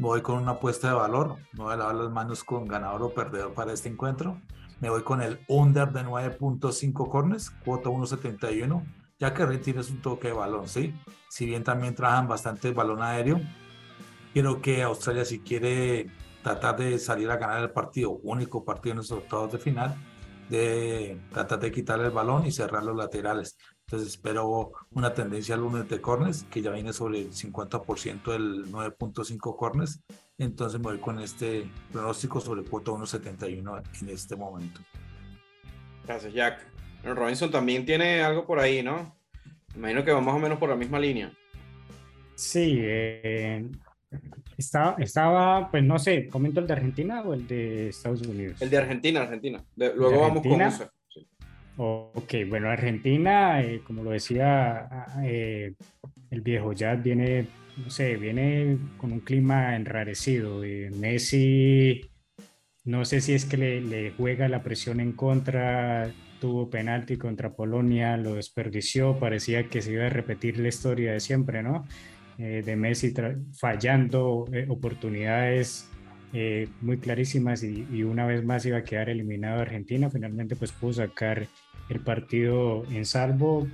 Voy 0.02 0.21
con 0.21 0.42
una 0.42 0.50
apuesta 0.50 0.88
de 0.88 0.94
valor, 0.94 1.37
no 1.52 1.62
voy 1.62 1.75
a 1.75 1.76
lavar 1.76 1.94
las 1.94 2.11
manos 2.11 2.42
con 2.42 2.66
ganador 2.66 3.04
o 3.04 3.14
perdedor 3.14 3.54
para 3.54 3.73
este 3.73 3.88
encuentro. 3.88 4.37
Me 4.80 4.90
voy 4.90 5.04
con 5.04 5.23
el 5.23 5.38
under 5.47 5.92
de 5.92 6.02
9.5 6.02 7.09
corners, 7.09 7.50
cuota 7.64 7.88
1.71, 7.88 8.82
ya 9.21 9.32
que 9.32 9.44
Argentina 9.44 9.80
es 9.80 9.90
un 9.90 10.02
toque 10.02 10.26
de 10.26 10.35
balón, 10.35 10.66
¿sí? 10.66 10.92
Si 11.28 11.47
bien 11.47 11.62
también 11.62 11.94
trabajan 11.94 12.26
bastante 12.26 12.73
balón 12.73 13.00
aéreo, 13.00 13.40
Creo 14.35 14.61
que 14.61 14.82
Australia 14.82 15.25
si 15.25 15.38
quiere 15.38 16.11
tratar 16.42 16.78
de 16.78 16.99
salir 16.99 17.30
a 17.30 17.37
ganar 17.37 17.62
el 17.62 17.71
partido, 17.71 18.11
único 18.25 18.64
partido 18.64 18.94
en 18.94 18.97
los 18.97 19.12
octavos 19.12 19.52
de 19.52 19.59
final, 19.59 19.94
de 20.49 21.21
tratar 21.30 21.61
de 21.61 21.71
quitarle 21.71 22.06
el 22.06 22.11
balón 22.11 22.44
y 22.44 22.50
cerrar 22.50 22.82
los 22.82 22.97
laterales. 22.97 23.56
Entonces 23.92 24.14
espero 24.14 24.72
una 24.92 25.12
tendencia 25.12 25.54
al 25.54 25.61
lunes 25.61 25.87
de 25.87 26.00
corners, 26.00 26.44
que 26.44 26.62
ya 26.62 26.70
viene 26.70 26.94
sobre 26.94 27.18
el 27.20 27.30
50% 27.30 28.32
del 28.32 28.72
9.5 28.72 29.54
corners. 29.54 30.00
Entonces 30.38 30.80
me 30.80 30.84
voy 30.84 30.99
con 30.99 31.20
este 31.20 31.68
pronóstico 31.92 32.40
sobre 32.40 32.62
cuota 32.62 32.92
1.71 32.92 33.82
en 34.00 34.08
este 34.08 34.34
momento. 34.34 34.80
Gracias, 36.06 36.32
Jack. 36.32 36.66
Robinson 37.04 37.50
también 37.50 37.84
tiene 37.84 38.22
algo 38.22 38.46
por 38.46 38.61
ahí, 38.61 38.82
¿no? 38.82 39.14
Imagino 39.76 40.02
que 40.02 40.12
va 40.12 40.22
más 40.22 40.37
o 40.37 40.38
menos 40.38 40.58
por 40.58 40.70
la 40.70 40.76
misma 40.76 40.99
línea. 40.99 41.30
Sí, 42.34 42.78
eh, 42.80 43.68
estaba, 44.56 44.96
estaba, 45.00 45.70
pues 45.70 45.84
no 45.84 45.99
sé, 45.99 46.28
¿comento 46.28 46.61
el 46.61 46.66
de 46.66 46.72
Argentina 46.72 47.20
o 47.20 47.34
el 47.34 47.46
de 47.46 47.90
Estados 47.90 48.22
Unidos? 48.22 48.62
El 48.62 48.70
de 48.70 48.78
Argentina, 48.78 49.20
Argentina. 49.20 49.62
luego 49.76 50.18
vamos 50.18 50.42
con 50.42 50.62
eso. 50.62 50.90
Ok, 51.76 52.34
bueno, 52.48 52.68
Argentina, 52.68 53.62
eh, 53.62 53.80
como 53.84 54.02
lo 54.02 54.10
decía 54.10 54.88
eh, 55.24 55.74
el 56.30 56.40
viejo 56.42 56.72
ya 56.72 56.94
viene, 56.94 57.46
no 57.78 57.90
sé, 57.90 58.16
viene 58.16 58.78
con 58.98 59.12
un 59.12 59.20
clima 59.20 59.74
enrarecido. 59.74 60.60
Messi, 60.98 62.02
no 62.84 63.04
sé 63.04 63.20
si 63.20 63.32
es 63.32 63.46
que 63.46 63.56
le, 63.56 63.80
le 63.80 64.12
juega 64.12 64.48
la 64.48 64.62
presión 64.62 65.00
en 65.00 65.12
contra, 65.12 66.12
tuvo 66.40 66.68
penalti 66.68 67.16
contra 67.16 67.54
Polonia, 67.54 68.16
lo 68.16 68.34
desperdició, 68.34 69.18
parecía 69.18 69.68
que 69.68 69.80
se 69.80 69.92
iba 69.92 70.06
a 70.06 70.10
repetir 70.10 70.58
la 70.58 70.68
historia 70.68 71.12
de 71.12 71.20
siempre, 71.20 71.62
¿no? 71.62 71.86
Eh, 72.38 72.62
de 72.64 72.76
Messi 72.76 73.14
fallando 73.52 74.46
eh, 74.52 74.66
oportunidades 74.68 75.88
eh, 76.32 76.68
muy 76.80 76.98
clarísimas 76.98 77.62
y, 77.62 78.02
una 78.02 78.26
vez 78.26 78.44
más 78.44 78.64
iba 78.66 78.78
a 78.78 78.84
quedar 78.84 79.08
eliminado 79.08 79.60
Argentina. 79.60 80.10
Finalmente 80.10 80.56
pues 80.56 80.72
pudo 80.72 80.94
sacar 80.94 81.46
el 81.88 82.00
partido 82.00 82.84
en 82.90 83.04
salvo. 83.04 83.68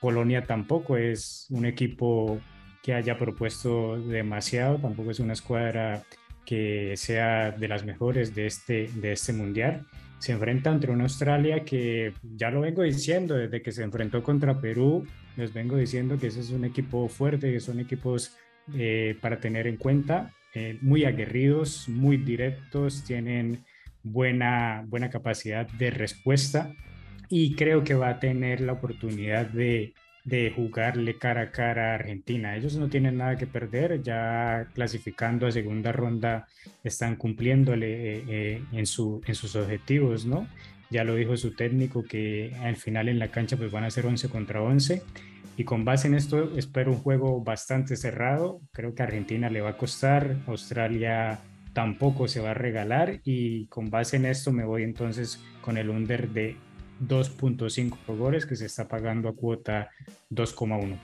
Polonia 0.00 0.44
tampoco 0.44 0.96
es 0.96 1.46
un 1.50 1.66
equipo 1.66 2.38
que 2.82 2.94
haya 2.94 3.18
propuesto 3.18 4.00
demasiado, 4.00 4.78
tampoco 4.78 5.10
es 5.10 5.18
una 5.18 5.32
escuadra 5.32 6.04
que 6.44 6.94
sea 6.96 7.50
de 7.50 7.66
las 7.66 7.84
mejores 7.84 8.34
de 8.34 8.46
este, 8.46 8.88
de 8.94 9.12
este 9.12 9.32
mundial 9.32 9.84
se 10.18 10.32
enfrenta 10.32 10.70
ante 10.70 10.90
una 10.90 11.04
Australia 11.04 11.64
que 11.64 12.14
ya 12.22 12.50
lo 12.50 12.62
vengo 12.62 12.82
diciendo 12.82 13.34
desde 13.34 13.62
que 13.62 13.72
se 13.72 13.82
enfrentó 13.82 14.22
contra 14.22 14.60
Perú, 14.60 15.06
les 15.36 15.52
vengo 15.52 15.76
diciendo 15.76 16.18
que 16.18 16.28
ese 16.28 16.40
es 16.40 16.50
un 16.50 16.64
equipo 16.64 17.08
fuerte, 17.08 17.52
que 17.52 17.60
son 17.60 17.80
equipos 17.80 18.36
eh, 18.74 19.16
para 19.20 19.38
tener 19.38 19.66
en 19.66 19.76
cuenta, 19.76 20.32
eh, 20.56 20.78
muy 20.80 21.04
aguerridos, 21.04 21.88
muy 21.88 22.16
directos, 22.16 23.04
tienen 23.04 23.64
buena, 24.02 24.84
buena 24.88 25.10
capacidad 25.10 25.68
de 25.68 25.90
respuesta 25.90 26.72
y 27.28 27.54
creo 27.56 27.84
que 27.84 27.94
va 27.94 28.08
a 28.08 28.20
tener 28.20 28.60
la 28.60 28.72
oportunidad 28.72 29.46
de 29.46 29.92
de 30.26 30.50
jugarle 30.50 31.18
cara 31.18 31.42
a 31.42 31.50
cara 31.52 31.92
a 31.92 31.94
Argentina. 31.94 32.56
Ellos 32.56 32.76
no 32.76 32.88
tienen 32.88 33.16
nada 33.16 33.38
que 33.38 33.46
perder, 33.46 34.02
ya 34.02 34.68
clasificando 34.74 35.46
a 35.46 35.52
segunda 35.52 35.92
ronda 35.92 36.48
están 36.82 37.14
cumpliéndole 37.14 38.16
eh, 38.16 38.24
eh, 38.28 38.62
en, 38.72 38.86
su, 38.86 39.22
en 39.24 39.36
sus 39.36 39.54
objetivos, 39.54 40.26
¿no? 40.26 40.48
Ya 40.90 41.04
lo 41.04 41.14
dijo 41.14 41.36
su 41.36 41.52
técnico 41.52 42.02
que 42.02 42.52
al 42.60 42.74
final 42.74 43.08
en 43.08 43.20
la 43.20 43.30
cancha 43.30 43.56
pues 43.56 43.70
van 43.70 43.84
a 43.84 43.90
ser 43.90 44.04
11 44.04 44.28
contra 44.28 44.60
11 44.62 45.00
y 45.56 45.64
con 45.64 45.84
base 45.84 46.08
en 46.08 46.14
esto 46.14 46.56
espero 46.56 46.92
un 46.92 46.98
juego 46.98 47.42
bastante 47.42 47.96
cerrado. 47.96 48.60
Creo 48.72 48.94
que 48.94 49.02
a 49.02 49.06
Argentina 49.06 49.48
le 49.48 49.62
va 49.62 49.70
a 49.70 49.76
costar, 49.78 50.36
Australia 50.46 51.40
tampoco 51.72 52.28
se 52.28 52.40
va 52.40 52.52
a 52.52 52.54
regalar 52.54 53.20
y 53.24 53.66
con 53.66 53.90
base 53.90 54.16
en 54.16 54.26
esto 54.26 54.52
me 54.52 54.64
voy 54.64 54.82
entonces 54.82 55.40
con 55.62 55.76
el 55.76 55.90
under 55.90 56.30
de 56.30 56.56
2.5 57.02 58.16
goles 58.16 58.46
que 58.46 58.56
se 58.56 58.66
está 58.66 58.88
pagando 58.88 59.28
a 59.28 59.34
cuota 59.34 59.90
2,1. 60.30 60.98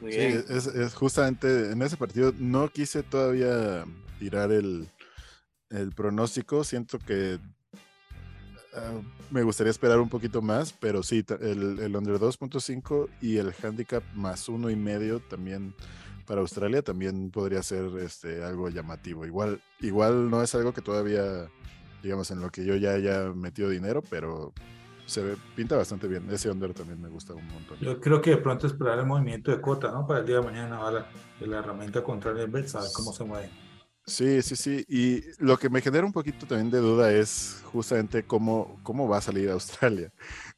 Sí, 0.00 0.16
es, 0.16 0.94
justamente 0.94 1.72
en 1.72 1.82
ese 1.82 1.96
partido 1.96 2.32
no 2.38 2.68
quise 2.68 3.02
todavía 3.02 3.84
tirar 4.18 4.52
el, 4.52 4.88
el 5.70 5.92
pronóstico. 5.92 6.62
Siento 6.64 6.98
que 6.98 7.38
ah, 8.74 9.00
me 9.30 9.42
gustaría 9.42 9.70
esperar 9.70 9.98
un 10.00 10.08
poquito 10.08 10.42
más, 10.42 10.72
pero 10.72 11.02
sí, 11.02 11.24
el, 11.40 11.78
el 11.78 11.96
under 11.96 12.16
2.5 12.16 13.08
y 13.20 13.36
el 13.36 13.52
handicap 13.62 14.02
más 14.14 14.48
uno 14.48 14.70
y 14.70 14.76
medio 14.76 15.20
también 15.20 15.74
para 16.26 16.40
Australia 16.42 16.82
también 16.82 17.30
podría 17.30 17.62
ser 17.62 17.90
este, 18.00 18.44
algo 18.44 18.68
llamativo. 18.68 19.24
Igual, 19.24 19.60
igual 19.80 20.30
no 20.30 20.42
es 20.42 20.54
algo 20.54 20.74
que 20.74 20.82
todavía 20.82 21.48
digamos, 22.02 22.30
en 22.30 22.40
lo 22.40 22.50
que 22.50 22.64
yo 22.64 22.76
ya 22.76 22.92
haya 22.92 23.32
metido 23.34 23.68
dinero, 23.68 24.02
pero 24.08 24.52
se 25.06 25.22
ve, 25.22 25.36
pinta 25.56 25.76
bastante 25.76 26.06
bien. 26.06 26.28
Ese 26.30 26.50
under 26.50 26.74
también 26.74 27.00
me 27.00 27.08
gusta 27.08 27.34
un 27.34 27.46
montón. 27.48 27.78
Yo 27.80 28.00
creo 28.00 28.20
que 28.20 28.30
de 28.30 28.36
pronto 28.38 28.66
esperar 28.66 28.98
el 28.98 29.06
movimiento 29.06 29.50
de 29.50 29.60
cuota, 29.60 29.90
¿no? 29.90 30.06
Para 30.06 30.20
el 30.20 30.26
día 30.26 30.36
de 30.36 30.42
mañana, 30.42 30.78
¿vale? 30.78 31.04
la 31.40 31.58
herramienta 31.58 32.02
contraria 32.02 32.42
del 32.42 32.50
bet, 32.50 32.66
saber 32.66 32.90
cómo 32.94 33.12
se 33.12 33.24
mueve. 33.24 33.50
Sí, 34.08 34.42
sí, 34.42 34.56
sí. 34.56 34.84
Y 34.88 35.22
lo 35.38 35.58
que 35.58 35.68
me 35.68 35.80
genera 35.80 36.06
un 36.06 36.12
poquito 36.12 36.46
también 36.46 36.70
de 36.70 36.78
duda 36.78 37.12
es 37.12 37.62
justamente 37.64 38.24
cómo, 38.24 38.80
cómo 38.82 39.08
va 39.08 39.18
a 39.18 39.22
salir 39.22 39.50
Australia. 39.50 40.10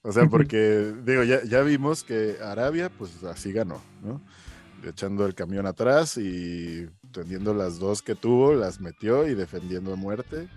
O 0.03 0.13
sea, 0.13 0.27
porque, 0.27 0.95
digo, 1.05 1.25
ya, 1.25 1.43
ya 1.45 1.61
vimos 1.63 2.05
que 2.05 2.37
Arabia, 2.43 2.89
pues 2.91 3.23
así 3.25 3.53
ganó, 3.53 3.83
¿no? 4.03 4.23
Echando 4.89 5.27
el 5.27 5.35
camión 5.35 5.67
atrás 5.67 6.17
y 6.17 6.89
tendiendo 7.13 7.53
las 7.53 7.79
dos 7.79 8.01
que 8.01 8.15
tuvo, 8.15 8.55
las 8.55 8.81
metió 8.81 9.27
y 9.27 9.35
defendiendo 9.35 9.93
a 9.93 9.97
muerte. 9.97 10.49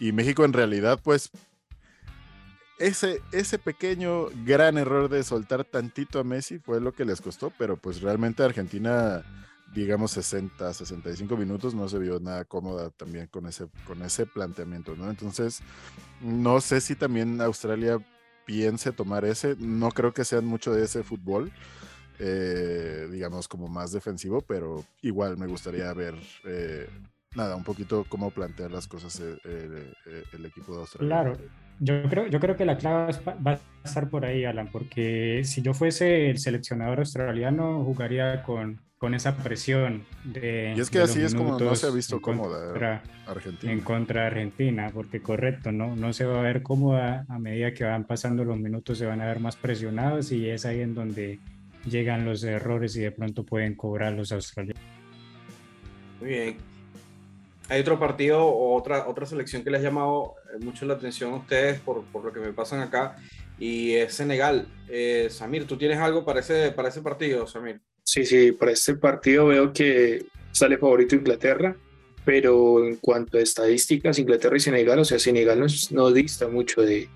Y 0.00 0.12
México 0.12 0.44
en 0.44 0.52
realidad, 0.52 0.98
pues, 1.02 1.30
ese, 2.78 3.22
ese 3.30 3.58
pequeño 3.58 4.26
gran 4.44 4.76
error 4.76 5.08
de 5.08 5.22
soltar 5.22 5.64
tantito 5.64 6.18
a 6.18 6.24
Messi 6.24 6.58
fue 6.58 6.80
lo 6.80 6.92
que 6.92 7.04
les 7.04 7.20
costó, 7.20 7.52
pero 7.56 7.76
pues 7.76 8.00
realmente 8.00 8.42
Argentina, 8.42 9.22
digamos 9.74 10.10
60, 10.12 10.72
65 10.72 11.36
minutos, 11.36 11.74
no 11.74 11.88
se 11.88 11.98
vio 11.98 12.20
nada 12.20 12.44
cómoda 12.44 12.90
también 12.90 13.26
con 13.28 13.46
ese, 13.46 13.66
con 13.86 14.02
ese 14.02 14.26
planteamiento, 14.26 14.94
¿no? 14.96 15.08
Entonces, 15.08 15.60
no 16.20 16.60
sé 16.60 16.80
si 16.80 16.94
también 16.94 17.40
Australia 17.40 17.98
piense 18.44 18.92
tomar 18.92 19.24
ese, 19.24 19.56
no 19.58 19.90
creo 19.90 20.12
que 20.12 20.24
sean 20.24 20.44
mucho 20.44 20.72
de 20.72 20.84
ese 20.84 21.02
fútbol. 21.02 21.52
Eh, 22.18 23.08
digamos 23.10 23.48
como 23.48 23.66
más 23.66 23.90
defensivo, 23.90 24.42
pero 24.42 24.84
igual 25.00 25.38
me 25.38 25.46
gustaría 25.46 25.92
ver 25.92 26.14
eh, 26.44 26.86
nada, 27.34 27.56
un 27.56 27.64
poquito 27.64 28.04
cómo 28.08 28.30
plantear 28.30 28.70
las 28.70 28.86
cosas 28.86 29.18
el, 29.18 29.96
el 30.32 30.44
equipo 30.44 30.72
de 30.72 30.80
Australia. 30.82 31.08
Claro, 31.08 31.38
yo 31.80 32.02
creo, 32.08 32.28
yo 32.28 32.38
creo 32.38 32.56
que 32.56 32.64
la 32.64 32.78
clave 32.78 33.12
va 33.44 33.52
a 33.52 33.60
estar 33.84 34.08
por 34.08 34.24
ahí, 34.24 34.44
Alan, 34.44 34.70
porque 34.70 35.42
si 35.44 35.62
yo 35.62 35.74
fuese 35.74 36.30
el 36.30 36.38
seleccionador 36.38 37.00
australiano, 37.00 37.82
jugaría 37.82 38.44
con, 38.44 38.80
con 39.02 39.14
esa 39.14 39.36
presión 39.36 40.06
de... 40.22 40.74
Y 40.76 40.80
es 40.80 40.88
que 40.88 41.00
así 41.00 41.20
es 41.20 41.34
como 41.34 41.58
no 41.58 41.74
se 41.74 41.88
ha 41.88 41.90
visto 41.90 42.22
cómoda 42.22 43.02
Argentina. 43.26 43.72
En 43.72 43.80
contra 43.80 44.20
de 44.20 44.26
Argentina, 44.28 44.92
porque 44.94 45.20
correcto, 45.20 45.72
¿no? 45.72 45.96
no 45.96 46.12
se 46.12 46.24
va 46.24 46.38
a 46.38 46.42
ver 46.42 46.62
cómoda 46.62 47.26
a 47.28 47.40
medida 47.40 47.74
que 47.74 47.82
van 47.82 48.04
pasando 48.04 48.44
los 48.44 48.56
minutos, 48.58 48.98
se 48.98 49.06
van 49.06 49.20
a 49.20 49.26
ver 49.26 49.40
más 49.40 49.56
presionados 49.56 50.30
y 50.30 50.48
es 50.48 50.64
ahí 50.66 50.82
en 50.82 50.94
donde 50.94 51.40
llegan 51.84 52.24
los 52.24 52.44
errores 52.44 52.94
y 52.94 53.00
de 53.00 53.10
pronto 53.10 53.44
pueden 53.44 53.74
cobrar 53.74 54.12
los 54.12 54.30
australianos. 54.30 54.80
Muy 56.20 56.28
bien, 56.28 56.56
hay 57.70 57.80
otro 57.80 57.98
partido 57.98 58.44
o 58.46 58.76
otra, 58.76 59.08
otra 59.08 59.26
selección 59.26 59.64
que 59.64 59.70
les 59.72 59.80
ha 59.80 59.84
llamado 59.84 60.36
eh, 60.54 60.64
mucho 60.64 60.86
la 60.86 60.94
atención 60.94 61.32
a 61.32 61.36
ustedes 61.38 61.80
por, 61.80 62.04
por 62.04 62.24
lo 62.24 62.32
que 62.32 62.38
me 62.38 62.52
pasan 62.52 62.78
acá 62.78 63.16
y 63.58 63.94
es 63.94 64.14
Senegal. 64.14 64.68
Eh, 64.88 65.26
Samir, 65.28 65.66
¿tú 65.66 65.76
tienes 65.76 65.98
algo 65.98 66.24
para 66.24 66.38
ese, 66.38 66.70
para 66.70 66.88
ese 66.88 67.02
partido, 67.02 67.48
Samir? 67.48 67.80
Sí, 68.04 68.26
sí, 68.26 68.52
para 68.52 68.72
este 68.72 68.94
partido 68.96 69.46
veo 69.46 69.72
que 69.72 70.24
sale 70.50 70.78
favorito 70.78 71.14
Inglaterra, 71.14 71.76
pero 72.24 72.84
en 72.84 72.96
cuanto 72.96 73.38
a 73.38 73.40
estadísticas, 73.40 74.18
Inglaterra 74.18 74.56
y 74.56 74.60
Senegal, 74.60 74.98
o 74.98 75.04
sea, 75.04 75.18
Senegal 75.18 75.58
no, 75.58 75.66
no 75.90 76.10
dista 76.12 76.48
mucho 76.48 76.82
de, 76.82 77.08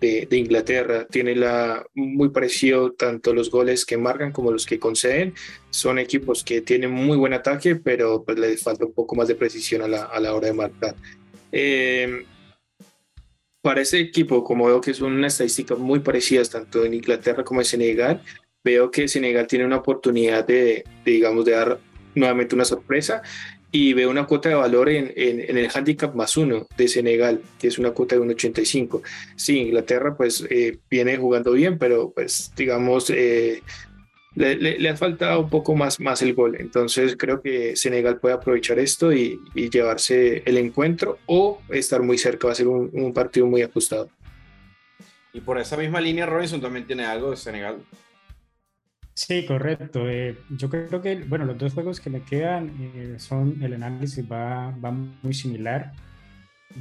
de, 0.00 0.36
Inglaterra. 0.36 1.06
Tiene 1.06 1.34
la, 1.34 1.84
muy 1.94 2.28
parecido 2.30 2.92
tanto 2.92 3.34
los 3.34 3.50
goles 3.50 3.84
que 3.84 3.96
marcan 3.96 4.32
como 4.32 4.50
los 4.50 4.66
que 4.66 4.78
conceden. 4.78 5.34
Son 5.70 5.98
equipos 5.98 6.44
que 6.44 6.60
tienen 6.60 6.90
muy 6.90 7.16
buen 7.16 7.32
ataque, 7.32 7.76
pero 7.76 8.22
pues 8.24 8.38
les 8.38 8.62
falta 8.62 8.84
un 8.84 8.92
poco 8.92 9.16
más 9.16 9.28
de 9.28 9.34
precisión 9.34 9.82
a 9.82 9.88
la, 9.88 10.04
a 10.04 10.20
la 10.20 10.34
hora 10.34 10.48
de 10.48 10.54
marcar. 10.54 10.94
Eh, 11.52 12.24
para 13.62 13.80
ese 13.80 13.98
equipo, 13.98 14.44
como 14.44 14.66
veo 14.66 14.80
que 14.80 14.94
son 14.94 15.12
unas 15.12 15.34
estadísticas 15.34 15.78
muy 15.78 16.00
parecidas 16.00 16.50
tanto 16.50 16.84
en 16.84 16.94
Inglaterra 16.94 17.42
como 17.42 17.60
en 17.60 17.64
Senegal, 17.64 18.22
veo 18.66 18.90
que 18.90 19.06
Senegal 19.06 19.46
tiene 19.46 19.64
una 19.64 19.76
oportunidad 19.76 20.44
de, 20.44 20.84
de 21.04 21.12
digamos, 21.12 21.44
de 21.44 21.52
dar 21.52 21.78
nuevamente 22.16 22.56
una 22.56 22.64
sorpresa 22.64 23.22
y 23.70 23.92
veo 23.92 24.10
una 24.10 24.26
cuota 24.26 24.48
de 24.48 24.56
valor 24.56 24.88
en, 24.88 25.12
en, 25.14 25.56
el 25.56 25.70
handicap 25.72 26.14
más 26.16 26.36
uno 26.36 26.66
de 26.76 26.88
Senegal, 26.88 27.42
que 27.60 27.68
es 27.68 27.78
una 27.78 27.92
cuota 27.92 28.16
de 28.16 28.22
1.85. 28.22 29.02
Sí, 29.36 29.58
Inglaterra 29.58 30.16
pues 30.16 30.44
eh, 30.50 30.78
viene 30.90 31.16
jugando 31.16 31.52
bien, 31.52 31.78
pero 31.78 32.10
pues 32.10 32.52
digamos 32.56 33.08
eh, 33.10 33.62
le, 34.34 34.56
le, 34.56 34.88
ha 34.88 34.96
faltado 34.96 35.40
un 35.40 35.50
poco 35.50 35.76
más, 35.76 36.00
más 36.00 36.22
el 36.22 36.34
gol. 36.34 36.56
Entonces 36.58 37.16
creo 37.16 37.40
que 37.40 37.76
Senegal 37.76 38.18
puede 38.18 38.34
aprovechar 38.34 38.80
esto 38.80 39.12
y, 39.12 39.40
y 39.54 39.70
llevarse 39.70 40.42
el 40.44 40.58
encuentro 40.58 41.18
o 41.26 41.60
estar 41.68 42.02
muy 42.02 42.18
cerca, 42.18 42.48
va 42.48 42.52
a 42.52 42.56
ser 42.56 42.66
un, 42.66 42.90
un 42.92 43.12
partido 43.12 43.46
muy 43.46 43.62
ajustado. 43.62 44.08
Y 45.32 45.40
por 45.40 45.60
esa 45.60 45.76
misma 45.76 46.00
línea 46.00 46.26
Robinson 46.26 46.60
también 46.60 46.86
tiene 46.86 47.04
algo 47.04 47.30
de 47.30 47.36
Senegal. 47.36 47.76
Sí, 49.16 49.46
correcto. 49.46 50.08
Eh, 50.10 50.36
yo 50.50 50.68
creo 50.68 51.00
que, 51.00 51.16
bueno, 51.24 51.46
los 51.46 51.56
dos 51.56 51.72
juegos 51.72 52.00
que 52.00 52.10
me 52.10 52.22
quedan 52.22 52.70
eh, 52.94 53.14
son, 53.18 53.62
el 53.62 53.72
análisis 53.72 54.30
va, 54.30 54.72
va, 54.72 54.90
muy 54.90 55.32
similar, 55.32 55.92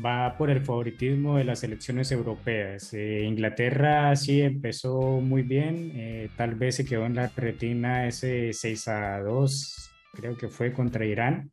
va 0.06 0.38
por 0.38 0.50
el 0.50 0.60
favoritismo 0.60 1.38
de 1.38 1.46
las 1.46 1.63
elecciones 1.63 2.12
europeas. 2.12 2.94
Eh, 2.94 3.24
Inglaterra 3.24 4.13
sí 4.18 4.42
empezó 4.42 5.22
muy 5.22 5.44
bien, 5.44 6.30
tal 6.36 6.56
vez 6.56 6.75
se 6.75 6.86
quedó 6.86 7.06
en 7.06 7.15
la 7.15 7.32
retina 7.34 8.06
ese 8.06 8.51
6 8.51 8.88
a 8.89 9.20
2, 9.22 9.92
creo 10.13 10.38
que 10.38 10.50
fue 10.50 10.74
contra 10.74 11.06
Irán, 11.06 11.51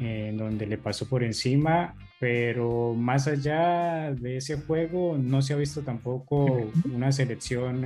en 0.00 0.38
donde 0.38 0.66
le 0.66 0.78
pasó 0.78 1.06
por 1.06 1.24
encima, 1.24 1.94
pero 2.18 2.94
más 2.94 3.28
allá 3.28 4.12
de 4.12 4.38
ese 4.38 4.56
juego 4.56 5.18
no 5.18 5.42
se 5.42 5.52
ha 5.52 5.56
visto 5.56 5.82
tampoco 5.82 6.70
una 6.90 7.12
selección 7.12 7.84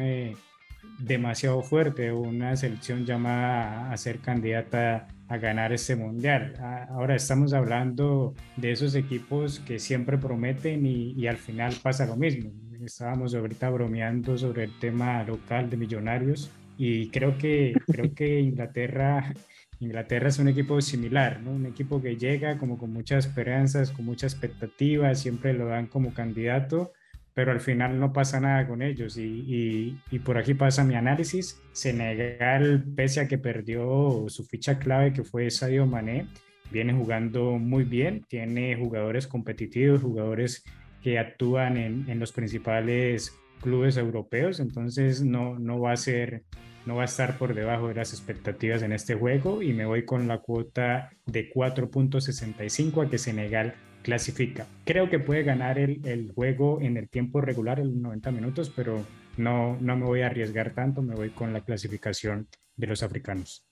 demasiado 1.00 1.62
fuerte, 1.62 2.12
una 2.12 2.56
selección 2.56 3.04
llamada 3.04 3.90
a 3.90 3.96
ser 3.96 4.20
candidata 4.20 5.08
a 5.28 5.38
ganar 5.38 5.72
este 5.72 5.96
mundial. 5.96 6.54
Ahora 6.90 7.14
estamos 7.14 7.52
hablando 7.52 8.34
de 8.56 8.72
esos 8.72 8.94
equipos 8.94 9.60
que 9.60 9.78
siempre 9.78 10.18
prometen 10.18 10.84
y, 10.84 11.26
al 11.26 11.36
final 11.36 11.74
pasa 11.82 12.06
lo 12.06 12.16
mismo. 12.16 12.50
Estábamos 12.84 13.34
ahorita 13.34 13.70
bromeando 13.70 14.36
sobre 14.36 14.64
el 14.64 14.78
tema 14.78 15.22
local 15.24 15.70
de 15.70 15.76
millonarios 15.76 16.50
y 16.76 17.10
creo 17.10 17.36
que, 17.38 17.74
creo 17.86 18.14
que 18.14 18.40
Inglaterra, 18.40 19.34
Inglaterra 19.78 20.28
es 20.28 20.38
un 20.38 20.48
equipo 20.48 20.80
similar, 20.80 21.40
¿no? 21.42 21.52
un 21.52 21.66
equipo 21.66 22.00
que 22.02 22.16
llega 22.16 22.58
como 22.58 22.78
con 22.78 22.92
muchas 22.92 23.26
esperanzas, 23.26 23.92
con 23.92 24.06
muchas 24.06 24.32
expectativas, 24.32 25.20
siempre 25.20 25.52
lo 25.52 25.66
dan 25.66 25.86
como 25.86 26.12
candidato 26.14 26.92
pero 27.34 27.52
al 27.52 27.60
final 27.60 27.98
no 27.98 28.12
pasa 28.12 28.40
nada 28.40 28.66
con 28.66 28.82
ellos. 28.82 29.16
Y, 29.16 29.98
por 30.24 30.38
aquí 30.38 30.54
pasa 30.54 30.84
mi 30.84 30.94
análisis. 30.94 31.60
Senegal, 31.72 32.84
pese 32.96 33.20
a 33.20 33.28
que 33.28 33.38
perdió 33.38 34.26
su 34.28 34.44
ficha 34.44 34.78
clave, 34.78 35.12
que 35.12 35.24
fue 35.24 35.50
Sadio 35.50 35.86
Mané, 35.86 36.26
viene 36.70 36.92
jugando 36.92 37.58
muy 37.58 37.84
bien, 37.84 38.24
tiene 38.28 38.76
jugadores 38.76 39.26
competitivos, 39.26 40.02
jugadores 40.02 40.64
que 41.02 41.18
actúan 41.18 41.76
en, 41.76 42.08
en 42.08 42.18
los 42.18 42.32
principales 42.32 43.36
clubes 43.60 43.96
europeos, 43.96 44.60
entonces 44.60 45.22
no, 45.22 45.58
no 45.58 45.80
va 45.80 45.92
a 45.92 45.96
ser 45.96 46.44
no 46.86 46.96
va 46.96 47.02
a 47.02 47.04
estar 47.04 47.36
por 47.36 47.54
debajo 47.54 47.88
de 47.88 47.94
las 47.94 48.12
expectativas 48.12 48.82
en 48.82 48.92
este 48.92 49.14
juego 49.14 49.62
y 49.62 49.72
me 49.72 49.84
voy 49.84 50.04
con 50.04 50.26
la 50.28 50.38
cuota 50.38 51.10
de 51.26 51.52
4.65 51.52 53.06
a 53.06 53.10
que 53.10 53.18
Senegal 53.18 53.74
clasifica. 54.02 54.66
Creo 54.84 55.10
que 55.10 55.18
puede 55.18 55.42
ganar 55.42 55.78
el, 55.78 56.00
el, 56.06 56.32
juego 56.32 56.80
en 56.80 56.96
el 56.96 57.08
tiempo 57.08 57.40
regular, 57.40 57.80
en 57.80 58.02
90 58.02 58.30
minutos, 58.30 58.72
pero 58.74 59.04
no, 59.36 59.76
no 59.80 59.96
me 59.96 60.04
voy 60.04 60.22
a 60.22 60.26
arriesgar 60.26 60.74
tanto, 60.74 61.02
me 61.02 61.14
voy 61.14 61.30
con 61.30 61.52
la 61.52 61.60
clasificación 61.60 62.48
de 62.76 62.86
los 62.86 63.02
africanos. 63.02 63.66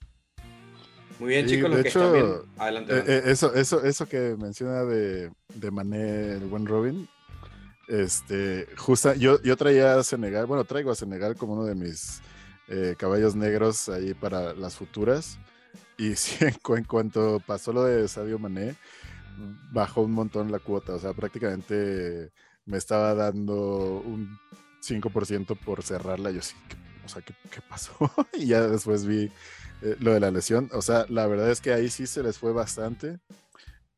Muy 1.19 1.29
bien, 1.29 1.47
chicos, 1.47 1.75
de 1.75 1.81
hecho, 1.81 2.45
Adelante, 2.57 2.93
eh, 2.93 3.03
eh, 3.07 3.21
eso, 3.25 3.53
eso, 3.53 3.83
eso 3.83 4.07
que 4.07 4.37
menciona 4.39 4.85
de, 4.85 5.29
de 5.53 5.71
Mané, 5.71 6.33
el 6.33 6.45
buen 6.45 6.65
Robin, 6.65 7.09
este, 7.89 8.67
justa, 8.77 9.15
yo, 9.15 9.41
yo 9.41 9.57
traía 9.57 9.95
a 9.95 10.03
Senegal, 10.03 10.45
bueno, 10.45 10.63
traigo 10.63 10.91
a 10.91 10.95
Senegal 10.95 11.35
como 11.35 11.53
uno 11.53 11.65
de 11.65 11.75
mis 11.75 12.21
eh, 12.67 12.95
caballos 12.97 13.35
negros 13.35 13.89
ahí 13.89 14.13
para 14.13 14.53
las 14.53 14.75
futuras. 14.75 15.39
Y 15.97 16.15
sí, 16.15 16.45
en, 16.45 16.83
cuanto 16.83 17.41
pasó 17.45 17.73
lo 17.73 17.83
de 17.83 18.07
Sadio 18.07 18.37
Mané, 18.39 18.75
bajó 19.71 20.01
un 20.01 20.11
montón 20.11 20.51
la 20.51 20.59
cuota, 20.59 20.95
o 20.95 20.99
sea, 20.99 21.13
prácticamente 21.13 22.31
me 22.65 22.77
estaba 22.77 23.13
dando 23.15 24.01
un 24.05 24.37
5% 24.81 25.55
por 25.55 25.83
cerrarla, 25.83 26.31
yo 26.31 26.41
sí, 26.41 26.55
o 27.05 27.09
sea, 27.09 27.21
¿qué, 27.21 27.33
qué 27.51 27.61
pasó? 27.67 27.93
y 28.33 28.47
ya 28.47 28.61
después 28.67 29.05
vi 29.05 29.31
eh, 29.81 29.95
lo 29.99 30.13
de 30.13 30.19
la 30.19 30.31
lesión, 30.31 30.69
o 30.73 30.81
sea, 30.81 31.05
la 31.09 31.27
verdad 31.27 31.49
es 31.51 31.61
que 31.61 31.73
ahí 31.73 31.89
sí 31.89 32.07
se 32.07 32.23
les 32.23 32.37
fue 32.37 32.53
bastante, 32.53 33.19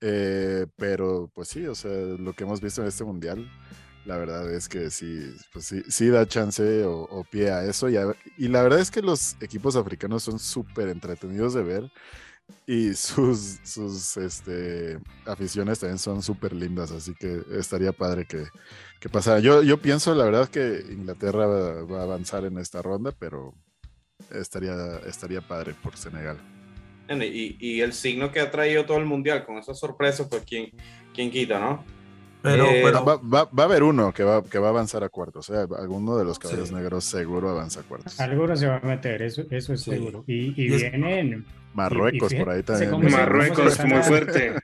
eh, 0.02 0.68
pero 0.78 1.32
pues 1.34 1.50
sí, 1.50 1.68
o 1.68 1.76
sea, 1.76 1.92
lo 1.92 2.34
que 2.34 2.44
hemos 2.44 2.62
visto 2.62 2.82
en 2.82 2.88
este 2.88 3.04
mundial, 3.04 3.50
la 4.06 4.18
verdad 4.18 4.52
es 4.52 4.68
que 4.68 4.90
sí, 4.90 5.32
pues 5.54 5.66
sí, 5.66 5.84
sí 5.88 6.08
da 6.10 6.28
chance 6.28 6.84
o, 6.86 7.24
pie 7.30 7.52
a 7.52 7.66
eso, 7.66 7.90
y, 7.90 7.98
y 8.38 8.48
la 8.48 8.64
verdad 8.64 8.80
es 8.80 8.90
que 8.90 9.02
los 9.02 9.36
equipos 9.42 9.76
africanos 9.76 10.24
son 10.24 10.40
súper 10.40 10.90
entretenidos 10.90 11.54
de 11.54 11.64
ver, 11.64 11.92
y 12.68 12.94
sus, 12.94 13.60
sus 13.64 14.18
este, 14.18 14.98
aficiones 15.26 15.80
también 15.80 16.00
son 16.00 16.22
súper 16.22 16.54
lindas, 16.54 16.92
así 16.92 17.14
que 17.14 17.42
estaría 17.52 17.92
padre 17.92 18.26
que, 18.26 18.46
que 19.00 19.10
pasara. 19.10 19.40
Yo, 19.40 19.64
yo 19.64 19.82
pienso, 19.82 20.16
la 20.16 20.26
verdad, 20.26 20.50
que 20.50 20.84
Inglaterra 20.90 21.46
va, 21.48 22.00
a 22.00 22.04
avanzar 22.04 22.46
en 22.46 22.58
esta 22.58 22.82
ronda, 22.82 23.14
pero 23.18 23.54
estaría, 24.32 24.74
estaría 25.08 25.42
padre 25.42 25.76
por 25.82 25.98
Senegal. 25.98 26.38
Y, 27.10 27.58
y, 27.60 27.82
el 27.82 27.92
signo 27.92 28.32
que 28.32 28.40
ha 28.40 28.52
traído 28.52 28.86
todo 28.86 28.98
el 28.98 29.06
mundial 29.06 29.46
con 29.46 29.58
esas 29.58 29.78
sorpresas, 29.78 30.28
pues 30.30 30.44
quién, 30.48 30.70
quién 31.14 31.30
quita, 31.30 31.60
¿no? 31.60 31.84
Pero, 32.42 32.66
eh, 32.66 32.84
va, 32.92 33.18
va, 33.18 33.44
va, 33.46 33.64
a 33.64 33.66
haber 33.66 33.84
uno 33.84 34.12
que 34.14 34.24
va, 34.24 34.44
que 34.44 34.58
va 34.58 34.68
a 34.68 34.70
avanzar 34.72 35.04
a 35.04 35.10
cuartos. 35.10 35.46
Sea, 35.46 35.68
alguno 35.78 36.18
de 36.18 36.26
los 36.26 36.40
caballos 36.40 36.72
negros 36.72 37.06
seguro 37.06 37.50
avanza 37.50 37.82
a 37.82 37.84
cuartos. 37.84 38.20
Alguno 38.20 38.56
se 38.56 38.68
va 38.68 38.78
a 38.78 38.86
meter, 38.86 39.22
eso, 39.22 39.44
eso 39.50 39.74
es 39.74 39.82
seguro. 39.82 40.24
Y, 40.28 40.50
y, 40.62 40.70
vienen. 40.70 41.46
Marruecos 41.74 42.34
por 42.34 42.50
ahí 42.50 42.64
también. 42.64 43.12
Marruecos 43.12 43.86
muy 43.86 44.02
fuerte. 44.04 44.56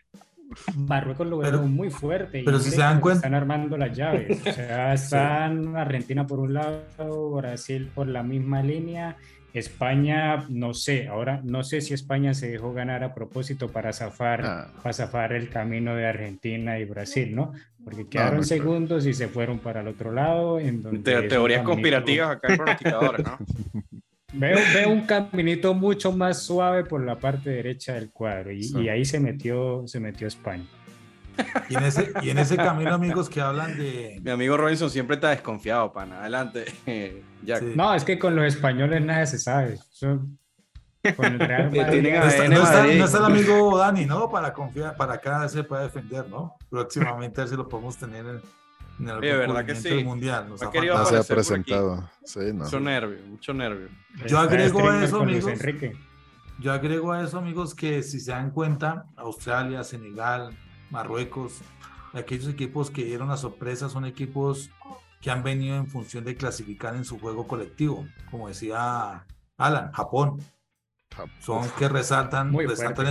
Marruecos 0.75 1.27
lo 1.27 1.37
veo 1.37 1.61
muy 1.63 1.89
fuerte. 1.89 2.41
Pero 2.43 2.59
si 2.59 2.71
se 2.71 2.77
dan 2.77 2.99
cuenta. 2.99 3.19
Están 3.19 3.35
armando 3.35 3.77
las 3.77 3.95
llaves. 3.95 4.39
O 4.45 4.51
sea, 4.51 4.93
están 4.95 5.75
Argentina 5.75 6.25
por 6.25 6.39
un 6.39 6.53
lado, 6.53 7.31
Brasil 7.31 7.91
por 7.93 8.07
la 8.07 8.23
misma 8.23 8.63
línea 8.63 9.17
España, 9.53 10.45
no 10.49 10.73
sé, 10.73 11.07
ahora 11.07 11.41
no 11.43 11.63
sé 11.63 11.81
si 11.81 11.93
España 11.93 12.33
se 12.33 12.49
dejó 12.49 12.73
ganar 12.73 13.03
a 13.03 13.13
propósito 13.13 13.69
para 13.69 13.93
zafar, 13.93 14.45
ah. 14.45 14.71
para 14.83 14.93
zafar 14.93 15.33
el 15.33 15.49
camino 15.49 15.95
de 15.95 16.05
Argentina 16.05 16.79
y 16.79 16.85
Brasil, 16.85 17.35
¿no? 17.35 17.53
Porque 17.83 18.07
quedaron 18.07 18.43
segundos 18.43 19.05
y 19.05 19.13
se 19.13 19.27
fueron 19.27 19.59
para 19.59 19.81
el 19.81 19.87
otro 19.87 20.11
lado. 20.11 20.59
En 20.59 20.83
donde 20.83 21.23
teorías 21.23 21.63
conspirativas 21.63 22.31
acá 22.31 22.53
en 22.53 23.23
¿no? 23.23 23.37
Veo, 24.33 24.59
veo, 24.73 24.89
un 24.89 25.05
caminito 25.05 25.73
mucho 25.73 26.11
más 26.11 26.43
suave 26.43 26.83
por 26.83 27.03
la 27.03 27.17
parte 27.17 27.49
derecha 27.49 27.93
del 27.93 28.11
cuadro 28.11 28.51
y, 28.51 28.59
y 28.77 28.89
ahí 28.89 29.05
se 29.05 29.21
metió, 29.21 29.87
se 29.87 30.01
metió 30.01 30.27
España. 30.27 30.65
Y 31.69 31.75
en, 31.75 31.83
ese, 31.83 32.13
y 32.21 32.29
en 32.29 32.37
ese 32.37 32.55
camino, 32.55 32.93
amigos, 32.93 33.29
que 33.29 33.41
hablan 33.41 33.77
de... 33.77 34.19
Mi 34.23 34.31
amigo 34.31 34.57
Robinson 34.57 34.89
siempre 34.89 35.15
está 35.15 35.29
desconfiado, 35.29 35.91
pana. 35.91 36.21
Adelante, 36.21 36.65
Jack. 37.43 37.59
Sí. 37.59 37.73
No, 37.75 37.93
es 37.93 38.03
que 38.03 38.17
con 38.17 38.35
los 38.35 38.45
españoles 38.45 39.01
nada 39.01 39.25
se 39.25 39.37
sabe. 39.37 39.77
Son, 39.89 40.37
con 41.15 41.25
el 41.25 41.39
Real 41.39 41.71
Madrid, 41.75 42.01
no, 42.01 42.25
está, 42.25 42.47
no, 42.47 42.63
está, 42.63 42.83
no, 42.83 43.05
está, 43.05 43.17
el 43.19 43.25
amigo 43.25 43.77
Dani, 43.77 44.05
¿no? 44.05 44.29
Para 44.29 44.53
confiar, 44.53 44.95
para 44.95 45.19
cada 45.19 45.47
se 45.47 45.63
pueda 45.63 45.83
defender, 45.83 46.27
¿no? 46.29 46.55
Próximamente 46.69 47.41
a 47.41 47.43
ver 47.43 47.49
si 47.49 47.55
lo 47.55 47.67
podemos 47.67 47.97
tener 47.97 48.25
en, 48.25 48.41
en 48.99 49.09
el 49.09 49.15
sí, 49.15 49.27
verdad 49.27 49.65
que 49.65 49.75
sí. 49.75 50.03
mundial. 50.03 50.49
Nos 50.49 50.61
ha 50.61 50.71
querido 50.71 50.97
no 50.97 51.05
se 51.05 51.17
ha 51.17 51.23
presentado. 51.23 52.09
Sí, 52.23 52.39
no. 52.53 52.63
Mucho 52.63 52.79
nervio, 52.79 53.19
mucho 53.27 53.53
nervio. 53.53 53.89
Yo 54.25 54.39
agrego 54.39 54.89
a 54.89 55.03
eso, 55.03 55.21
amigos. 55.21 55.51
Yo 56.59 56.73
agrego 56.73 57.11
a 57.11 57.21
eso, 57.21 57.37
amigos, 57.37 57.75
que 57.75 58.01
si 58.01 58.19
se 58.19 58.31
dan 58.31 58.49
cuenta, 58.49 59.05
Australia, 59.15 59.83
Senegal, 59.83 60.57
Marruecos, 60.89 61.61
aquellos 62.13 62.47
equipos 62.47 62.89
que 62.89 63.03
dieron 63.03 63.29
la 63.29 63.37
sorpresa 63.37 63.89
son 63.89 64.05
equipos 64.05 64.69
que 65.21 65.31
han 65.31 65.43
venido 65.43 65.75
en 65.77 65.87
función 65.87 66.23
de 66.23 66.35
clasificar 66.35 66.95
en 66.95 67.05
su 67.05 67.19
juego 67.19 67.47
colectivo, 67.47 68.05
como 68.29 68.47
decía 68.47 69.25
Alan, 69.57 69.91
Japón. 69.91 70.39
Son 71.39 71.67
que 71.79 71.89
resaltan, 71.89 72.55
resaltan 72.55 73.07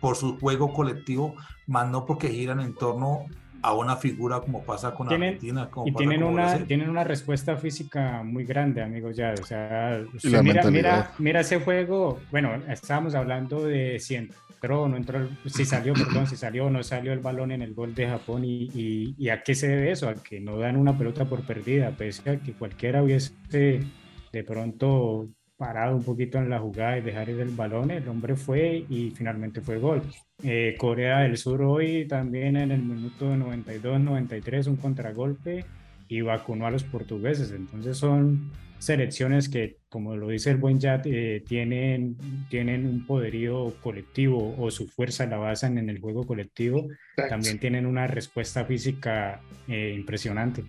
por 0.00 0.16
su 0.16 0.38
juego 0.38 0.72
colectivo, 0.72 1.34
más 1.66 1.90
no 1.90 2.06
porque 2.06 2.28
giran 2.28 2.60
en 2.60 2.74
torno 2.74 3.26
a 3.62 3.74
una 3.74 3.96
figura 3.96 4.40
como 4.40 4.62
pasa 4.64 4.94
con 4.94 5.08
tienen, 5.08 5.34
Argentina. 5.34 5.70
Como 5.70 5.86
y 5.86 5.92
tienen 5.92 6.22
una, 6.22 6.64
tienen 6.64 6.90
una 6.90 7.04
respuesta 7.04 7.56
física 7.56 8.22
muy 8.22 8.44
grande, 8.44 8.82
amigos, 8.82 9.16
ya. 9.16 9.34
O 9.40 9.44
sea, 9.44 10.02
mira, 10.24 10.70
mira, 10.70 11.12
mira, 11.18 11.40
ese 11.40 11.60
juego, 11.60 12.20
bueno, 12.30 12.54
estábamos 12.68 13.14
hablando 13.14 13.62
de 13.62 13.98
si 14.00 14.16
entró, 14.62 14.88
no 14.88 14.96
entró, 14.96 15.28
si 15.46 15.64
salió, 15.64 15.92
perdón, 15.92 16.26
si 16.26 16.36
salió 16.36 16.66
o 16.66 16.70
no 16.70 16.82
salió 16.82 17.12
el 17.12 17.18
balón 17.18 17.50
en 17.50 17.62
el 17.62 17.74
gol 17.74 17.94
de 17.94 18.06
Japón 18.06 18.44
y, 18.44 18.70
y, 19.18 19.28
a 19.28 19.42
qué 19.42 19.54
se 19.54 19.68
debe 19.68 19.90
eso, 19.90 20.08
a 20.08 20.14
que 20.14 20.40
no 20.40 20.56
dan 20.58 20.76
una 20.76 20.96
pelota 20.96 21.24
por 21.24 21.44
perdida, 21.44 21.90
pese 21.90 22.30
a 22.30 22.36
que 22.38 22.52
cualquiera 22.52 23.02
hubiese 23.02 23.32
de 23.50 24.44
pronto 24.44 25.28
parado 25.56 25.96
un 25.96 26.04
poquito 26.04 26.38
en 26.38 26.48
la 26.48 26.58
jugada 26.58 26.98
y 26.98 27.02
dejar 27.02 27.28
el 27.30 27.50
balón, 27.50 27.90
el 27.90 28.06
hombre 28.08 28.36
fue 28.36 28.84
y 28.88 29.10
finalmente 29.10 29.60
fue 29.60 29.78
gol. 29.78 30.02
Eh, 30.42 30.74
Corea 30.78 31.20
del 31.20 31.36
Sur 31.36 31.62
hoy 31.62 32.06
también 32.06 32.56
en 32.56 32.70
el 32.70 32.82
minuto 32.82 33.26
92-93 33.34 34.66
un 34.68 34.76
contragolpe 34.76 35.64
y 36.12 36.20
vacunó 36.20 36.66
a 36.66 36.70
los 36.70 36.84
portugueses. 36.84 37.52
Entonces 37.52 37.96
son 37.96 38.52
selecciones 38.78 39.48
que, 39.48 39.78
como 39.88 40.14
lo 40.14 40.28
dice 40.28 40.50
el 40.50 40.58
buen 40.58 40.78
Yat, 40.78 41.06
eh, 41.06 41.42
tienen, 41.48 42.18
tienen 42.50 42.86
un 42.86 43.06
poderío 43.06 43.72
colectivo 43.80 44.54
o 44.58 44.70
su 44.70 44.88
fuerza 44.88 45.24
la 45.24 45.38
basan 45.38 45.78
en 45.78 45.88
el 45.88 46.00
juego 46.00 46.26
colectivo. 46.26 46.80
Exacto. 46.80 47.30
También 47.30 47.58
tienen 47.58 47.86
una 47.86 48.06
respuesta 48.06 48.66
física 48.66 49.40
eh, 49.68 49.94
impresionante. 49.96 50.64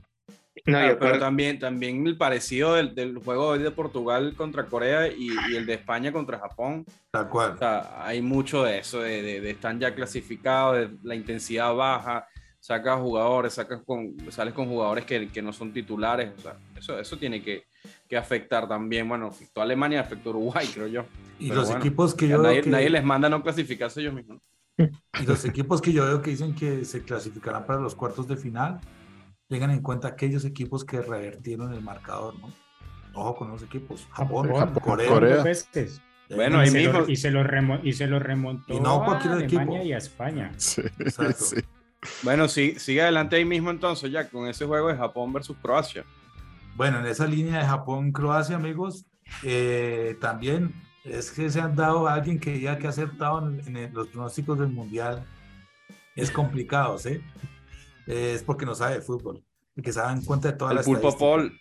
No, 0.66 0.78
claro, 0.78 0.98
pero 0.98 1.20
también, 1.20 1.60
también 1.60 2.08
el 2.08 2.16
parecido 2.16 2.76
del, 2.76 2.96
del 2.96 3.18
juego 3.18 3.48
hoy 3.48 3.60
de 3.60 3.72
Portugal 3.72 4.36
contra 4.38 4.68
Corea 4.68 5.10
y, 5.10 5.28
y, 5.50 5.56
el 5.58 5.66
de 5.66 5.74
España 5.74 6.14
contra 6.14 6.40
Japón. 6.40 6.86
Tal 7.12 7.28
cual. 7.28 7.56
O 7.56 7.58
sea, 7.58 8.06
hay 8.06 8.22
mucho 8.22 8.64
de 8.64 8.78
eso, 8.78 9.02
de, 9.02 9.22
de, 9.22 9.42
de 9.42 9.52
están 9.52 9.78
ya 9.78 9.94
clasificados, 9.94 10.78
de 10.78 10.98
la 11.04 11.16
intensidad 11.16 11.74
baja, 11.76 12.28
sacas 12.64 12.98
jugadores, 12.98 13.54
sacas 13.56 13.82
con, 13.86 14.16
sales 14.32 14.54
con 14.54 14.70
jugadores 14.70 15.04
que, 15.04 15.28
que 15.28 15.42
no 15.42 15.52
son 15.52 15.74
titulares. 15.74 16.32
O 16.38 16.42
sea, 16.42 16.56
eso, 16.78 16.98
eso 16.98 17.18
tiene 17.18 17.44
que, 17.44 17.66
que 18.08 18.16
afectar 18.16 18.70
también. 18.70 19.08
Bueno, 19.10 19.28
afectó 19.28 19.60
a 19.60 19.66
Alemania, 19.66 20.00
afectó 20.00 20.30
a 20.30 20.32
Uruguay, 20.38 20.66
creo 20.74 20.88
yo. 20.88 21.06
Y 21.40 21.50
pero 21.50 21.60
los 21.60 21.68
bueno, 21.68 21.82
equipos 21.82 22.16
que 22.16 22.30
yo 22.30 22.42
nadie, 22.42 22.62
que... 22.62 22.70
nadie 22.70 22.90
les 22.90 23.04
manda 23.04 23.28
a 23.28 23.30
no 23.30 23.44
clasificarse 23.44 24.00
ellos 24.00 24.14
mismos. 24.14 24.40
Y 25.22 25.26
los 25.26 25.44
equipos 25.46 25.82
que 25.82 25.92
yo 25.92 26.06
veo 26.06 26.22
que 26.22 26.32
dicen 26.32 26.56
que 26.56 26.86
se 26.86 27.04
clasificarán 27.04 27.66
para 27.66 27.80
los 27.80 27.94
cuartos 27.96 28.28
de 28.28 28.38
final 28.38 28.80
tengan 29.48 29.70
en 29.70 29.82
cuenta 29.82 30.08
aquellos 30.08 30.46
equipos 30.46 30.84
que 30.86 31.02
revertieron 31.02 31.74
el 31.74 31.82
marcador, 31.82 32.34
¿no? 32.40 32.52
Ojo 33.14 33.36
con 33.36 33.52
los 33.52 33.62
equipos. 33.62 34.08
Japón, 34.12 34.48
Japón 34.48 34.82
Corea. 34.82 35.10
Corea. 35.10 35.44
Bueno, 36.34 36.60
ahí 36.60 36.72
mismo. 36.72 37.02
Lo, 37.02 37.10
y, 37.10 37.16
se 37.18 37.30
lo 37.30 37.44
remo, 37.44 37.80
y 37.84 37.94
se 37.94 38.08
lo 38.08 38.20
remontó 38.20 38.74
y 38.74 38.80
no 38.80 39.04
a 39.04 39.20
Alemania 39.20 39.46
equipo. 39.46 39.84
y 39.84 39.92
a 39.92 39.98
España. 39.98 40.52
Sí, 40.58 40.82
sí. 41.36 41.58
Bueno, 42.24 42.48
sí, 42.48 42.76
sigue 42.78 43.02
adelante 43.02 43.36
ahí 43.36 43.46
mismo 43.46 43.70
entonces, 43.70 44.12
ya 44.12 44.30
con 44.30 44.48
ese 44.48 44.66
juego 44.66 44.88
de 44.88 44.96
Japón 44.96 45.34
versus 45.34 45.58
Croacia. 45.62 46.06
Bueno, 46.76 47.00
en 47.00 47.06
esa 47.06 47.28
línea 47.28 47.60
de 47.60 47.66
Japón-Croacia, 47.66 48.56
amigos, 48.56 49.06
eh, 49.44 50.18
también 50.20 50.74
es 51.04 51.32
que 51.32 51.50
se 51.50 51.60
han 51.60 51.76
dado 51.76 52.08
a 52.08 52.14
alguien 52.14 52.40
que 52.40 52.60
ya 52.60 52.78
que 52.78 52.88
ha 52.88 52.92
acertado 52.92 53.48
en, 53.48 53.78
en 53.78 53.94
los 53.94 54.08
pronósticos 54.08 54.58
del 54.58 54.70
Mundial. 54.70 55.24
Es 56.16 56.32
complicado, 56.32 56.98
¿sí? 56.98 57.22
es 58.08 58.44
porque 58.44 58.66
no 58.66 58.76
sabe 58.76 58.96
de 58.96 59.02
fútbol, 59.02 59.44
que 59.82 59.94
se 59.94 60.00
dan 60.00 60.24
cuenta 60.24 60.52
de 60.52 60.58
todas 60.58 60.72
el 60.72 60.78
las 60.78 60.86
pulpo 60.86 61.18
Paul. 61.18 61.60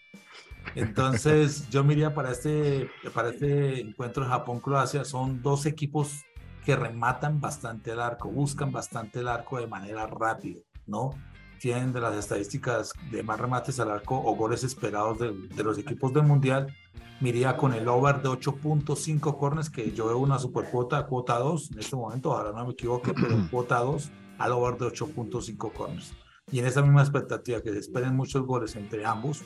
Entonces, 0.74 1.68
yo 1.70 1.82
miraría 1.82 2.14
para 2.14 2.30
este, 2.30 2.88
para 3.12 3.30
este 3.30 3.80
encuentro 3.80 4.24
Japón-Croacia, 4.24 5.04
son 5.04 5.42
dos 5.42 5.66
equipos 5.66 6.24
que 6.64 6.76
rematan 6.76 7.40
bastante 7.40 7.92
el 7.92 8.00
arco, 8.00 8.28
buscan 8.28 8.72
bastante 8.72 9.20
el 9.20 9.28
arco 9.28 9.58
de 9.58 9.66
manera 9.66 10.06
rápida, 10.06 10.60
¿no? 10.86 11.10
Tienen 11.58 11.92
de 11.92 12.00
las 12.00 12.14
estadísticas 12.14 12.92
de 13.10 13.22
más 13.22 13.38
remates 13.38 13.78
al 13.80 13.90
arco 13.90 14.20
o 14.20 14.34
goles 14.34 14.64
esperados 14.64 15.18
de, 15.18 15.32
de 15.32 15.62
los 15.62 15.78
equipos 15.78 16.12
del 16.12 16.24
Mundial. 16.24 16.74
Miría 17.20 17.56
con 17.56 17.72
el 17.72 17.86
over 17.86 18.20
de 18.20 18.28
8.5 18.28 19.38
corners, 19.38 19.70
que 19.70 19.92
yo 19.92 20.06
veo 20.06 20.18
una 20.18 20.40
super 20.40 20.68
cuota, 20.70 21.06
cuota 21.06 21.38
2 21.38 21.72
en 21.72 21.78
este 21.78 21.94
momento, 21.94 22.32
ahora 22.32 22.52
no 22.52 22.66
me 22.66 22.72
equivoque, 22.72 23.12
pero 23.14 23.36
cuota 23.50 23.78
2 23.78 24.10
al 24.38 24.52
over 24.52 24.76
de 24.76 24.86
8.5 24.86 25.72
corners 25.72 26.12
y 26.50 26.58
en 26.58 26.66
esa 26.66 26.82
misma 26.82 27.02
expectativa 27.02 27.62
que 27.62 27.72
se 27.72 27.78
esperen 27.78 28.16
muchos 28.16 28.44
goles 28.44 28.74
entre 28.76 29.04
ambos, 29.04 29.42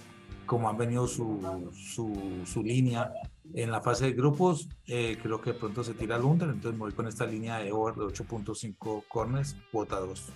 como 0.47 0.69
han 0.69 0.77
venido 0.77 1.07
su, 1.07 1.71
su, 1.73 2.43
su 2.45 2.63
línea 2.63 3.13
en 3.55 3.71
la 3.71 3.81
fase 3.81 4.07
de 4.07 4.13
grupos, 4.13 4.69
eh, 4.87 5.19
creo 5.23 5.41
que 5.41 5.55
pronto 5.55 5.83
se 5.83 5.95
tira 5.95 6.17
al 6.17 6.25
under, 6.25 6.49
entonces 6.49 6.73
me 6.73 6.79
voy 6.79 6.93
con 6.93 7.07
esta 7.07 7.27
línea 7.27 7.59
de 7.59 7.73
over 7.73 7.95
de 7.95 8.03
8.5 8.03 9.05
corners, 9.09 9.57
cuota 9.73 9.99
2. 10.01 10.33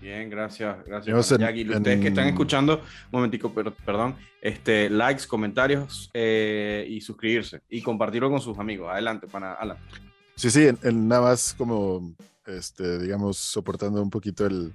Bien, 0.00 0.30
gracias, 0.30 0.82
gracias. 0.86 1.08
En, 1.08 1.18
Ustedes 1.18 1.86
en... 1.86 2.00
que 2.00 2.08
están 2.08 2.26
escuchando, 2.26 2.76
un 2.78 3.10
momentico, 3.10 3.52
pero, 3.54 3.74
perdón, 3.74 4.16
este, 4.40 4.88
likes, 4.88 5.26
comentarios 5.26 6.10
eh, 6.14 6.86
y 6.88 7.00
suscribirse 7.02 7.60
y 7.68 7.82
compartirlo 7.82 8.30
con 8.30 8.40
sus 8.40 8.58
amigos. 8.58 8.88
Adelante, 8.90 9.26
para 9.26 9.54
Alan. 9.54 9.76
Sí, 10.36 10.50
sí, 10.50 10.66
en, 10.66 10.78
en 10.82 11.06
nada 11.06 11.22
más 11.22 11.52
como, 11.52 12.14
este, 12.46 12.98
digamos, 12.98 13.36
soportando 13.36 14.02
un 14.02 14.08
poquito 14.08 14.46
el, 14.46 14.72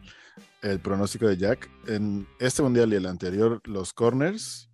el 0.61 0.79
pronóstico 0.79 1.27
de 1.27 1.37
Jack. 1.37 1.69
En 1.87 2.27
este 2.39 2.61
mundial 2.61 2.91
y 2.93 2.97
el 2.97 3.05
anterior, 3.05 3.61
los 3.65 3.93
corners, 3.93 4.69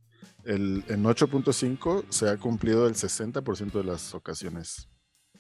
el, 0.45 0.83
en 0.87 1.03
8.5 1.03 2.05
se 2.09 2.29
ha 2.29 2.37
cumplido 2.37 2.87
el 2.87 2.93
60% 2.93 3.71
de 3.71 3.83
las 3.83 4.13
ocasiones. 4.13 4.89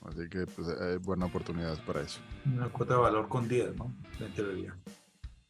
Así 0.01 0.27
que 0.29 0.45
pues, 0.47 0.67
hay 0.67 0.97
buena 0.97 1.25
oportunidad 1.25 1.77
para 1.85 2.01
eso. 2.01 2.19
Una 2.45 2.69
cuota 2.69 2.95
de 2.95 3.01
valor 3.01 3.27
con 3.27 3.47
10, 3.47 3.75
¿no? 3.75 3.95
En 4.19 4.33
teoría. 4.33 4.75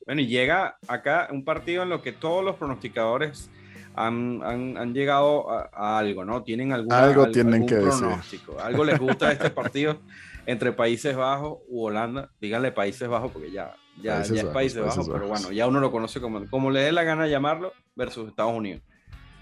Bueno, 0.06 0.22
y 0.22 0.28
llega 0.28 0.78
acá 0.88 1.30
un 1.32 1.46
partido 1.46 1.84
en 1.84 1.90
lo 1.90 2.02
que 2.02 2.12
todos 2.12 2.44
los 2.44 2.56
pronosticadores 2.58 3.50
han, 3.94 4.42
han, 4.44 4.78
han 4.78 4.94
llegado 4.94 5.50
a, 5.52 5.70
a, 5.72 6.00
algo, 6.00 6.26
¿no? 6.26 6.44
Tienen 6.44 6.74
alguna, 6.74 7.04
algo 7.04 7.30
tienen 7.30 7.54
algún 7.54 7.70
que 7.70 7.76
pronóstico. 7.78 8.54
Decir. 8.54 8.68
Algo 8.68 8.84
les 8.84 9.00
gusta 9.00 9.28
de 9.28 9.34
este 9.34 9.50
partido 9.52 10.00
entre 10.46 10.74
Países 10.74 11.16
Bajos 11.16 11.60
u 11.70 11.84
Holanda. 11.86 12.32
Díganle 12.42 12.72
Países 12.72 13.08
Bajos 13.08 13.32
porque 13.32 13.52
ya 13.52 13.76
ya, 14.02 14.16
Países 14.16 14.36
ya 14.36 14.42
es 14.42 14.48
Países 14.50 14.82
Bajos, 14.82 15.08
Bajos, 15.08 15.14
pero 15.14 15.28
bueno, 15.28 15.52
ya 15.52 15.68
uno 15.68 15.80
lo 15.80 15.92
conoce 15.92 16.20
como, 16.22 16.50
como 16.50 16.72
le 16.72 16.82
dé 16.82 16.92
la 16.92 17.04
gana 17.04 17.28
llamarlo 17.28 17.74
versus 17.96 18.30
Estados 18.30 18.54
Unidos. 18.54 18.82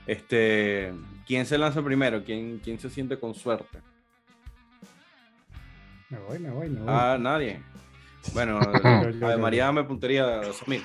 Este, 0.09 0.91
¿Quién 1.27 1.45
se 1.45 1.55
lanza 1.55 1.83
primero? 1.83 2.23
¿Quién, 2.23 2.59
quién 2.63 2.79
se 2.79 2.89
siente 2.89 3.19
con 3.19 3.35
suerte? 3.35 3.77
Me 6.09 6.17
voy, 6.17 6.39
me 6.39 6.49
voy, 6.49 6.67
me 6.67 6.79
voy. 6.79 6.87
Ah, 6.89 7.15
nadie. 7.19 7.61
Bueno, 8.33 8.59
a 8.83 9.37
María 9.37 9.71
me 9.71 9.83
puntería 9.83 10.41
Samir. 10.51 10.81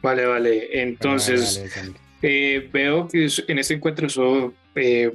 Vale, 0.00 0.24
vale. 0.24 0.80
Entonces, 0.82 1.58
vale, 1.58 1.70
vale, 1.76 2.00
eh, 2.22 2.70
veo 2.72 3.06
que 3.06 3.28
en 3.48 3.58
este 3.58 3.74
encuentro 3.74 4.08
son 4.08 4.54
eh, 4.76 5.12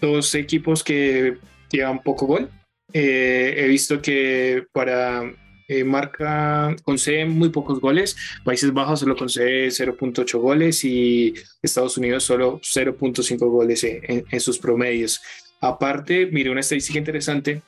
dos 0.00 0.32
equipos 0.36 0.84
que 0.84 1.38
llevan 1.72 1.98
poco 2.04 2.26
gol. 2.26 2.48
Eh, 2.92 3.54
he 3.58 3.66
visto 3.66 4.00
que 4.00 4.64
para 4.72 5.24
eh, 5.68 5.84
marca, 5.84 6.74
concede 6.84 7.24
muy 7.24 7.48
pocos 7.48 7.80
goles. 7.80 8.16
Países 8.44 8.72
Bajos 8.72 9.00
solo 9.00 9.16
concede 9.16 9.68
0.8 9.68 10.38
goles 10.38 10.84
y 10.84 11.34
Estados 11.62 11.96
Unidos 11.98 12.24
solo 12.24 12.60
0.5 12.60 13.38
goles 13.38 13.84
en, 13.84 14.40
sus 14.40 14.58
promedios. 14.58 15.20
Aparte, 15.60 16.26
mire 16.26 16.50
una 16.50 16.60
estadística 16.60 16.98
interesante, 16.98 17.62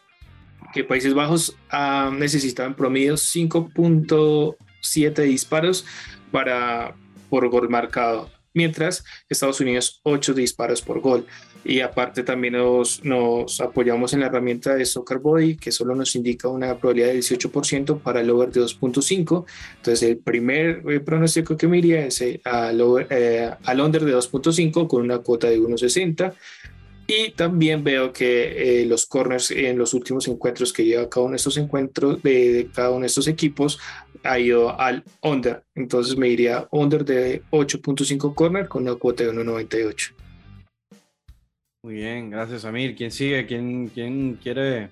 que 0.72 0.84
Países 0.84 1.14
Bajos 1.14 1.56
ha 1.70 2.11
en 2.12 2.74
promedio 2.74 3.14
5.7 3.14 5.22
disparos 5.22 5.84
para, 6.30 6.94
por 7.30 7.48
gol 7.48 7.68
marcado, 7.68 8.30
mientras 8.54 9.04
Estados 9.28 9.61
Unidos 9.61 10.00
8 10.04 10.34
disparos 10.34 10.82
por 10.82 11.00
gol. 11.00 11.26
Y 11.68 11.81
aparte 11.81 12.22
también 12.22 12.54
nos, 12.54 13.04
nos 13.04 13.61
apoyamos 13.61 14.14
en 14.14 14.20
la 14.20 14.26
herramienta 14.26 14.74
de 14.74 14.87
Soccer 14.87 15.18
Body, 15.18 15.57
que 15.57 15.70
solo 15.70 15.94
nos 15.94 16.16
indica 16.16 16.48
una 16.48 16.78
probabilidad 16.78 17.09
de 17.09 17.18
18% 17.18 18.00
para 18.00 18.22
el 18.22 18.31
over 18.31 18.50
de 18.50 18.62
2.5. 18.62 19.44
Entonces 19.76 20.09
el 20.09 20.16
primer 20.16 20.83
eh, 20.88 21.00
pronóstico 21.00 21.59
que 21.59 21.68
me 21.68 21.76
iría 21.76 22.07
es 22.07 22.22
eh, 22.22 22.40
al, 22.44 22.81
eh, 23.11 23.50
al 23.62 23.81
under 23.83 24.02
de 24.02 24.16
2.5 24.16 24.88
con 24.88 25.02
una 25.02 25.18
cuota 25.18 25.50
de 25.50 25.61
1.60. 25.61 26.33
Y 27.07 27.33
también 27.33 27.85
veo 27.85 28.14
que 28.14 28.87
los 28.88 29.04
corners 29.04 29.50
en 29.50 29.76
los 29.76 29.92
últimos 29.92 30.26
encuentros 30.26 30.72
que 30.72 30.87
lleva 30.87 31.11
cada 31.11 31.24
uno 31.26 31.33
de 31.33 31.37
estos 31.37 31.59
encuentros 31.59 32.22
de, 32.22 32.52
de, 32.52 32.68
cada 32.68 32.90
uno 32.90 33.00
de 33.00 33.09
estos 33.09 33.28
equipos 33.28 33.78
ha 34.24 34.38
ido 34.38 34.81
al 34.81 35.04
under. 35.22 35.64
Entonces 35.74 36.16
me 36.16 36.28
iría 36.28 36.66
under 36.70 37.04
de 37.04 37.42
8.5 37.50 38.35
corner 38.35 38.68
con 38.68 38.85
una 38.85 38.94
cuota 38.94 39.24
de 39.24 39.33
1.98. 39.35 40.27
Muy 41.88 41.94
bien, 41.96 42.29
gracias 42.29 42.66
Amir. 42.66 42.94
¿Quién 42.94 43.11
sigue? 43.11 43.46
¿Quién, 43.46 43.88
quién 43.88 44.35
quiere? 44.35 44.90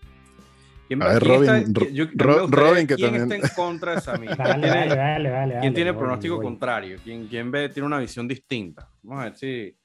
¿Quién, 0.89 1.03
a 1.03 1.09
ver, 1.09 1.23
Robin, 1.23 1.51
está, 1.57 1.85
yo, 1.93 2.07
Ro, 2.15 2.47
Robin 2.47 2.87
que 2.87 2.95
¿quién 2.95 3.13
también. 3.19 3.33
está 3.43 3.49
en 3.49 3.55
contra 3.55 3.97
de 3.97 4.01
Samir? 4.01 4.35
Dale, 4.35 4.67
dale, 4.67 4.97
dale, 4.97 5.29
dale, 5.29 5.59
¿Quién 5.61 5.75
tiene 5.75 5.91
voy, 5.91 5.99
pronóstico 5.99 6.37
voy. 6.37 6.45
contrario? 6.47 6.99
¿Quién, 7.05 7.27
quién 7.27 7.51
ve, 7.51 7.69
tiene 7.69 7.87
una 7.87 7.99
visión 7.99 8.27
distinta? 8.27 8.89
Vamos 9.03 9.21
a 9.21 9.25
ver 9.25 9.37
si, 9.37 9.77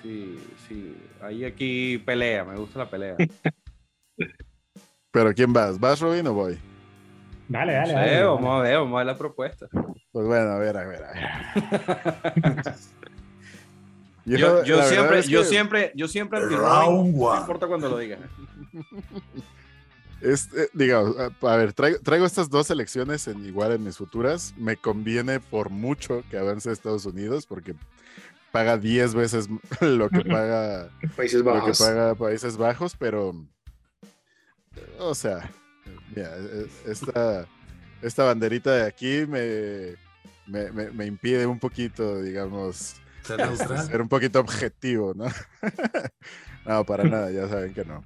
si, 0.00 0.38
si 0.68 0.96
hay 1.20 1.44
aquí 1.44 1.98
pelea. 1.98 2.44
Me 2.44 2.54
gusta 2.56 2.78
la 2.78 2.88
pelea. 2.88 3.16
Pero 5.10 5.34
¿quién 5.34 5.52
vas? 5.52 5.76
¿Vas 5.80 5.98
Robin 5.98 6.24
o 6.28 6.34
voy? 6.34 6.56
Dale, 7.48 7.72
No 7.72 7.78
dale, 7.80 7.88
sé, 7.88 7.94
dale, 7.94 8.22
vamos 8.22 8.44
dale. 8.44 8.54
a 8.54 8.62
ver, 8.62 8.78
vamos 8.78 8.94
a 8.94 8.98
ver 8.98 9.06
la 9.06 9.18
propuesta. 9.18 9.66
Pues 10.12 10.24
bueno, 10.24 10.50
a 10.52 10.58
ver, 10.58 10.76
a 10.76 10.86
ver. 10.86 11.02
A 11.02 11.12
ver. 11.12 12.74
Yo, 14.24 14.62
siempre, 14.84 15.18
es 15.20 15.28
yo 15.28 15.44
siempre, 15.44 15.92
yo 15.96 16.06
siempre 16.08 16.40
Round 16.40 17.16
No 17.16 17.36
importa 17.40 17.66
cuando 17.66 17.88
lo 17.88 17.98
digas. 17.98 18.20
es, 20.20 20.48
eh, 20.54 20.68
digamos, 20.74 21.16
a, 21.18 21.30
a 21.52 21.56
ver, 21.56 21.72
traigo, 21.72 21.98
traigo 22.00 22.26
estas 22.26 22.50
dos 22.50 22.66
selecciones 22.66 23.26
en 23.28 23.44
igual 23.46 23.72
en 23.72 23.82
mis 23.84 23.96
futuras. 23.96 24.52
Me 24.58 24.76
conviene 24.76 25.40
por 25.40 25.70
mucho 25.70 26.22
que 26.30 26.36
avance 26.38 26.70
Estados 26.70 27.06
Unidos 27.06 27.46
porque 27.46 27.74
paga 28.52 28.76
10 28.76 29.14
veces 29.14 29.48
lo 29.80 30.10
que 30.10 30.22
paga 30.22 30.90
Países 31.16 31.38
lo 31.42 31.44
que 31.46 31.50
Bajos. 31.60 31.78
paga 31.78 32.14
Países 32.14 32.56
Bajos, 32.56 32.94
pero 32.98 33.34
o 34.98 35.14
sea, 35.14 35.50
mira, 36.14 36.36
e- 36.36 36.68
esta, 36.86 37.46
esta 38.02 38.24
banderita 38.24 38.72
de 38.74 38.82
aquí 38.86 39.24
me, 39.26 39.96
me, 40.46 40.70
me- 40.72 40.90
me 40.90 41.06
impide 41.06 41.46
un 41.46 41.58
poquito, 41.58 42.20
digamos, 42.22 42.96
Ser 43.86 44.00
un 44.00 44.08
poquito 44.08 44.40
objetivo, 44.40 45.12
¿no? 45.14 45.26
no, 46.66 46.84
para 46.84 47.04
nada, 47.04 47.30
ya 47.30 47.48
saben 47.48 47.74
que 47.74 47.84
no. 47.84 48.04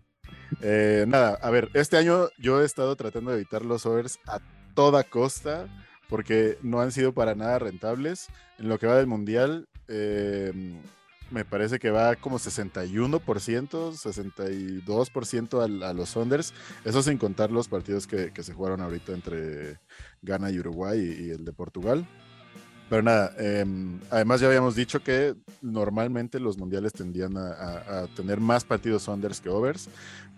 Eh, 0.61 1.05
nada, 1.09 1.39
a 1.41 1.51
ver, 1.51 1.71
este 1.75 1.97
año 1.97 2.29
yo 2.39 2.61
he 2.63 2.65
estado 2.65 2.95
tratando 2.97 3.31
de 3.31 3.37
evitar 3.39 3.65
los 3.65 3.87
overs 3.87 4.19
a 4.27 4.41
toda 4.75 5.03
costa 5.05 5.67
porque 6.09 6.59
no 6.63 6.81
han 6.81 6.93
sido 6.93 7.13
para 7.13 7.35
nada 7.35 7.59
rentables. 7.59 8.29
En 8.59 8.69
lo 8.69 8.79
que 8.79 8.87
va 8.87 8.97
del 8.97 9.07
mundial, 9.07 9.69
eh, 9.89 10.53
me 11.31 11.45
parece 11.45 11.79
que 11.79 11.91
va 11.91 12.15
como 12.17 12.39
61%, 12.39 13.93
62% 13.97 15.63
al- 15.63 15.83
a, 15.83 15.93
los 15.93 16.15
unders. 16.17 16.53
Eso 16.85 17.03
sin 17.03 17.19
contar 17.19 17.51
los 17.51 17.69
partidos 17.69 18.07
que, 18.07 18.33
que 18.33 18.43
se 18.43 18.53
jugaron 18.53 18.81
ahorita 18.81 19.13
entre 19.13 19.81
Ghana 20.23 20.51
y 20.51 20.59
Uruguay 20.59 21.01
y, 21.01 21.27
y 21.27 21.31
el 21.31 21.45
de 21.45 21.53
Portugal. 21.53 22.07
Pero 22.91 23.03
nada, 23.03 23.33
eh, 23.39 23.65
además 24.11 24.41
ya 24.41 24.47
habíamos 24.47 24.75
dicho 24.75 25.01
que 25.03 25.35
normalmente 25.63 26.39
los 26.39 26.59
mundiales 26.59 26.93
tendían 26.93 27.37
a, 27.37 27.49
a- 27.53 28.01
a 28.03 28.07
tener 28.09 28.41
más 28.41 28.65
partidos 28.65 29.09
unders 29.09 29.41
que 29.41 29.49
overs, 29.49 29.89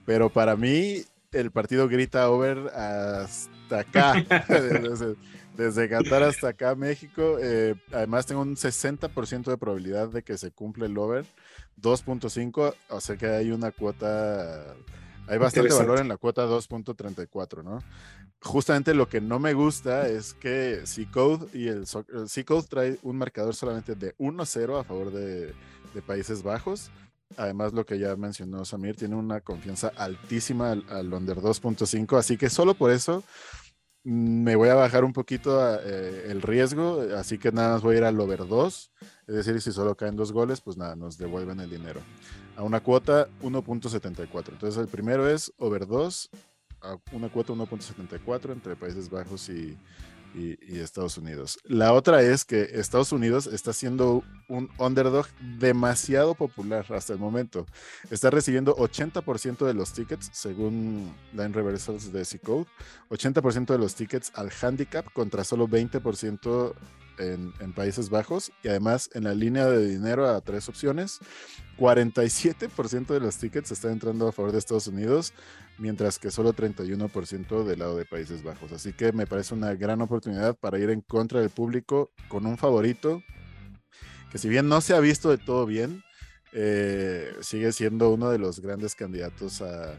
pero 0.05 0.31
para 0.31 0.57
mí 0.57 1.03
el 1.33 1.51
partido 1.51 1.89
grita 1.89 2.31
over 2.31 2.69
hasta 2.69 3.81
acá, 3.81 4.25
desde, 4.49 5.17
desde 5.57 5.89
Qatar 5.89 6.23
hasta 6.23 6.49
acá, 6.49 6.75
México. 6.77 7.37
Eh, 7.43 7.75
además 7.93 8.25
tengo 8.27 8.43
un 8.43 8.57
60% 8.57 9.51
de 9.51 9.59
probabilidad 9.59 10.09
de 10.09 10.23
que 10.23 10.39
se 10.39 10.51
cumple 10.53 10.87
el 10.87 10.97
over, 10.97 11.27
2.5, 11.83 12.75
o 12.89 13.01
sea 13.01 13.17
que 13.17 13.27
hay 13.27 13.51
una 13.51 13.73
cuota, 13.73 14.77
hay 15.27 15.39
bastante 15.39 15.69
valor 15.79 15.99
en 16.01 16.09
la 16.09 16.17
cuota 16.17 16.47
2.34, 16.47 17.62
¿no? 17.62 17.79
justamente 18.43 18.95
lo 18.95 19.09
que 19.09 19.21
no 19.21 19.39
me 19.39 19.55
gusta 19.55 20.09
es 20.09 20.35
que 20.35 20.83
C-Code 20.85 21.49
y 21.59 21.69
el, 21.69 21.87
soc- 21.87 22.07
el 22.15 22.29
C-Code 22.29 22.67
trae 22.69 22.99
un 23.03 23.17
marcador 23.17 23.55
solamente 23.55 23.95
de 23.95 24.15
1-0 24.19 24.79
a 24.81 24.85
favor 24.85 25.11
de, 25.11 25.53
de 25.95 26.03
Países 26.03 26.43
Bajos. 26.43 26.91
Además, 27.37 27.73
lo 27.73 27.85
que 27.85 27.99
ya 27.99 28.15
mencionó 28.15 28.65
Samir, 28.65 28.95
tiene 28.95 29.17
una 29.17 29.41
confianza 29.41 29.91
altísima 29.97 30.71
al, 30.73 30.85
al 30.89 31.12
under 31.12 31.39
2.5, 31.39 32.17
así 32.19 32.37
que 32.37 32.49
solo 32.49 32.75
por 32.75 32.93
eso 32.93 33.25
mm, 34.05 34.43
me 34.45 34.55
voy 34.55 34.69
a 34.69 34.75
bajar 34.75 35.03
un 35.03 35.12
poquito 35.12 35.61
a, 35.61 35.81
eh, 35.83 36.27
el 36.29 36.41
riesgo, 36.43 37.01
así 37.17 37.39
que 37.39 37.51
nada 37.51 37.73
más 37.75 37.83
voy 37.83 37.97
a 37.97 37.99
ir 37.99 38.05
al 38.05 38.21
over 38.21 38.47
2, 38.47 38.93
es 39.27 39.35
decir, 39.35 39.61
si 39.61 39.73
solo 39.73 39.97
caen 39.97 40.15
dos 40.15 40.31
goles, 40.31 40.61
pues 40.61 40.77
nada, 40.77 40.95
nos 40.95 41.19
devuelven 41.19 41.59
el 41.59 41.71
dinero. 41.71 42.01
A 42.57 42.62
una 42.62 42.81
cuota 42.81 43.29
1.74. 43.42 44.49
Entonces 44.49 44.81
el 44.81 44.88
primero 44.88 45.29
es 45.29 45.53
over 45.59 45.87
2, 45.87 46.31
a 46.81 46.97
una 47.12 47.29
cuota 47.29 47.53
1.74 47.53 48.53
entre 48.53 48.77
Países 48.77 49.11
Bajos 49.11 49.49
y 49.49 49.77
Estados 50.69 51.16
Unidos. 51.16 51.59
La 51.64 51.95
otra 51.95 52.21
es 52.21 52.45
que 52.45 52.62
Estados 52.75 53.11
Unidos 53.12 53.47
está 53.47 53.73
siendo 53.73 54.23
un 54.49 54.69
underdog 54.79 55.27
demasiado 55.59 56.35
popular 56.35 56.85
hasta 56.92 57.14
el 57.14 57.19
momento. 57.19 57.64
Está 58.11 58.31
recibiendo 58.31 58.77
80% 58.77 59.64
de 59.64 59.73
los 59.73 59.95
tickets, 59.95 60.29
según 60.33 61.14
Line 61.33 61.53
Reversals 61.55 62.12
de 62.12 62.25
C-Code, 62.25 62.66
80% 63.09 63.66
de 63.66 63.79
los 63.79 63.95
tickets 63.95 64.31
al 64.35 64.51
handicap 64.61 65.11
contra 65.14 65.42
solo 65.42 65.69
20% 65.69 66.75
en, 67.18 67.52
Países 67.72 68.11
Bajos 68.11 68.52
y 68.62 68.68
además 68.68 69.11
en 69.14 69.24
la 69.24 69.35
línea 69.35 69.66
de 69.66 69.87
dinero 69.87 70.29
a 70.29 70.40
tres 70.40 70.68
opciones, 70.68 71.20
47% 71.79 73.07
de 73.07 73.20
los 73.20 73.37
tickets 73.37 73.70
están 73.70 73.92
entrando 73.92 74.29
a 74.29 74.33
favor 74.33 74.52
de 74.52 74.59
Estados 74.59 74.87
Unidos, 74.87 75.33
mientras 75.79 76.18
que 76.18 76.31
solo 76.31 76.55
31% 76.55 77.64
del 77.64 77.79
lado 77.79 77.96
de 77.96 78.05
Países 78.05 78.42
Bajos. 78.42 78.72
Así 78.72 78.92
que 78.92 79.12
me 79.12 79.26
parece 79.26 79.55
una 79.55 79.74
gran 79.74 80.00
oportunidad 80.00 80.57
para 80.57 80.79
ir 80.79 80.90
en 80.90 81.00
contra 81.00 81.40
del 81.40 81.50
público 81.50 82.12
con 82.29 82.46
un 82.46 82.57
favorito 82.57 83.22
que 84.31 84.38
si 84.38 84.48
bien 84.48 84.68
no 84.68 84.81
se 84.81 84.94
ha 84.94 85.00
visto 85.00 85.31
de 85.31 85.38
todo 85.38 85.66
bien, 85.66 86.02
eh, 86.52 87.35
sigue 87.40 87.72
siendo 87.72 88.11
uno 88.11 88.31
de 88.31 88.38
los 88.38 88.61
grandes 88.61 88.94
candidatos 88.94 89.62
a, 89.62 89.94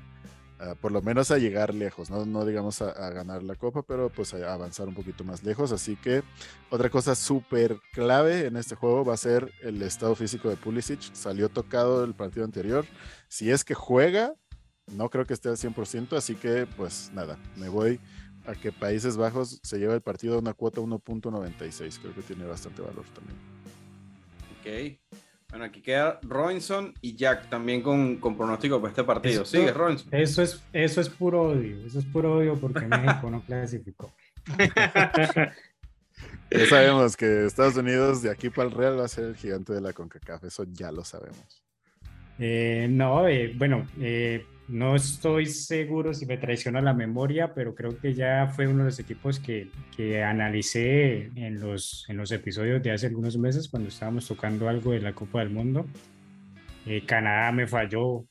por 0.81 0.91
lo 0.91 1.01
menos 1.01 1.31
a 1.31 1.37
llegar 1.37 1.73
lejos, 1.73 2.09
no, 2.09 2.25
no 2.25 2.45
digamos 2.45 2.81
a, 2.81 2.89
a, 2.89 3.11
ganar 3.11 3.43
la 3.43 3.55
copa, 3.55 3.83
pero 3.83 4.09
pues 4.09 4.33
a 4.33 4.53
avanzar 4.53 4.87
un 4.87 4.95
poquito 4.95 5.23
más 5.23 5.43
lejos. 5.43 5.71
Así 5.71 5.95
que 5.95 6.23
otra 6.69 6.89
cosa 6.89 7.15
súper 7.15 7.77
clave 7.93 8.47
en 8.47 8.57
este 8.57 8.75
juego 8.75 9.05
va 9.05 9.13
a 9.13 9.17
ser 9.17 9.51
el 9.61 9.81
estado 9.81 10.15
físico 10.15 10.49
de 10.49 10.57
Pulisic. 10.57 11.01
Salió 11.13 11.49
tocado 11.49 12.03
el 12.03 12.15
partido 12.15 12.45
anterior. 12.45 12.85
Si 13.27 13.51
es 13.51 13.63
que 13.63 13.75
juega, 13.75 14.33
no 14.87 15.09
creo 15.09 15.25
que 15.25 15.33
esté 15.33 15.49
al 15.49 15.57
100%, 15.57 16.17
así 16.17 16.35
que 16.35 16.65
pues 16.65 17.11
nada, 17.13 17.37
me 17.55 17.69
voy 17.69 17.99
a 18.45 18.55
que 18.55 18.71
Países 18.71 19.17
Bajos 19.17 19.59
se 19.61 19.77
lleva 19.77 19.93
el 19.93 20.01
partido 20.01 20.35
a 20.35 20.39
una 20.39 20.53
cuota 20.53 20.79
1.96, 20.81 21.99
creo 21.99 22.15
que 22.15 22.21
tiene 22.21 22.45
bastante 22.45 22.81
valor 22.81 23.05
también. 23.13 23.37
Ok. 24.59 25.26
Bueno, 25.49 25.63
aquí 25.65 25.81
queda 25.81 26.19
Robinson 26.23 26.93
y 27.01 27.15
Jack 27.15 27.49
también 27.49 27.81
con, 27.81 28.17
con 28.17 28.35
pronóstico 28.35 28.81
para 28.81 28.89
este 28.91 29.03
partido. 29.03 29.43
Eso- 29.43 29.57
Sigue, 29.57 29.71
Robinson. 29.71 30.09
Eso 30.11 30.41
es, 30.41 30.61
eso 30.73 30.99
es 31.01 31.07
puro 31.09 31.41
odio, 31.43 31.85
eso 31.85 31.99
es 31.99 32.05
puro 32.05 32.35
odio 32.37 32.55
porque 32.59 32.85
México 32.85 33.29
no 33.31 33.41
clasificó. 33.41 34.13
Ya 36.49 36.65
sabemos 36.65 37.17
que 37.17 37.45
Estados 37.45 37.75
Unidos 37.75 38.21
de 38.23 38.31
aquí 38.31 38.49
para 38.49 38.69
el 38.69 38.73
Real 38.73 38.97
va 38.99 39.03
a 39.05 39.07
ser 39.09 39.25
el 39.25 39.35
gigante 39.35 39.73
de 39.73 39.81
la 39.81 39.91
CONCACAF, 39.93 40.45
eso 40.45 40.65
ya 40.71 40.91
lo 40.93 41.03
sabemos. 41.03 41.61
Eh, 42.39 42.87
no, 42.89 43.27
eh, 43.27 43.53
bueno, 43.55 43.85
eh, 43.99 44.45
no 44.67 44.95
estoy 44.95 45.45
seguro 45.45 46.13
si 46.13 46.25
me 46.25 46.37
traiciona 46.37 46.81
la 46.81 46.93
memoria, 46.93 47.53
pero 47.53 47.73
creo 47.73 47.97
que 47.97 48.13
ya 48.13 48.47
fue 48.47 48.67
uno 48.67 48.79
de 48.79 48.85
los 48.85 48.99
equipos 48.99 49.39
que, 49.39 49.69
que 49.95 50.23
analicé 50.23 51.31
en 51.35 51.59
los, 51.59 52.05
en 52.09 52.17
los 52.17 52.31
episodios 52.31 52.83
de 52.83 52.91
hace 52.91 53.07
algunos 53.07 53.37
meses 53.37 53.69
cuando 53.69 53.87
estábamos 53.89 54.27
tocando 54.27 54.67
algo 54.67 54.91
de 54.91 54.99
la 54.99 55.13
Copa 55.13 55.39
del 55.39 55.51
Mundo. 55.51 55.85
Eh, 56.85 57.05
Canadá 57.05 57.51
me 57.53 57.65
falló, 57.65 58.25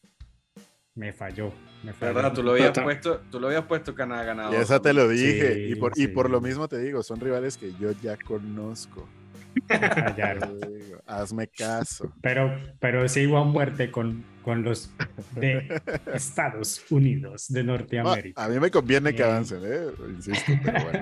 me 0.95 1.15
falló, 1.15 1.53
me 1.83 1.95
falló. 1.95 2.15
¿Verdad? 2.15 2.33
Tú 2.35 2.43
lo 2.43 2.53
habías 2.53 2.79
puesto, 2.79 3.23
tú 3.31 3.41
lo 3.41 3.47
habías 3.47 3.65
puesto 3.65 3.95
Canadá 3.95 4.25
ganador. 4.25 4.55
Y 4.55 4.57
esa 4.57 4.81
te 4.81 4.93
lo 4.93 5.09
dije, 5.09 5.55
Sí, 5.55 5.73
y, 5.73 5.75
por, 5.77 5.93
y 5.97 6.07
por 6.09 6.29
lo 6.29 6.43
mismo 6.43 6.69
te 6.69 6.79
digo, 6.79 7.03
son 7.03 7.19
rivales 7.19 7.57
que 7.57 7.73
yo 7.81 7.93
ya 8.03 8.19
conozco. 8.19 9.09
Me 9.69 9.79
fallaron. 9.79 10.61
Te 10.61 10.69
digo, 10.69 11.01
Hazme 11.07 11.49
caso. 11.49 12.13
Pero, 12.21 12.55
pero 12.79 13.09
sigo 13.09 13.39
a 13.39 13.45
muerte 13.45 13.91
con, 13.91 14.23
con 14.47 14.63
los 14.63 14.93
de 15.35 15.83
Estados 16.15 16.81
Unidos 16.89 17.49
de 17.49 17.65
No, 17.65 17.73
Norteamérica. 17.73 18.45
a 18.45 18.49
mí 18.49 18.61
me 18.61 18.71
conviene 18.71 19.13
que 19.13 19.23
Eh. 19.23 19.25
avancen, 19.25 19.61
¿eh? 19.65 19.87
insisto, 20.09 20.53
pero 20.65 20.85
bueno. 20.85 21.01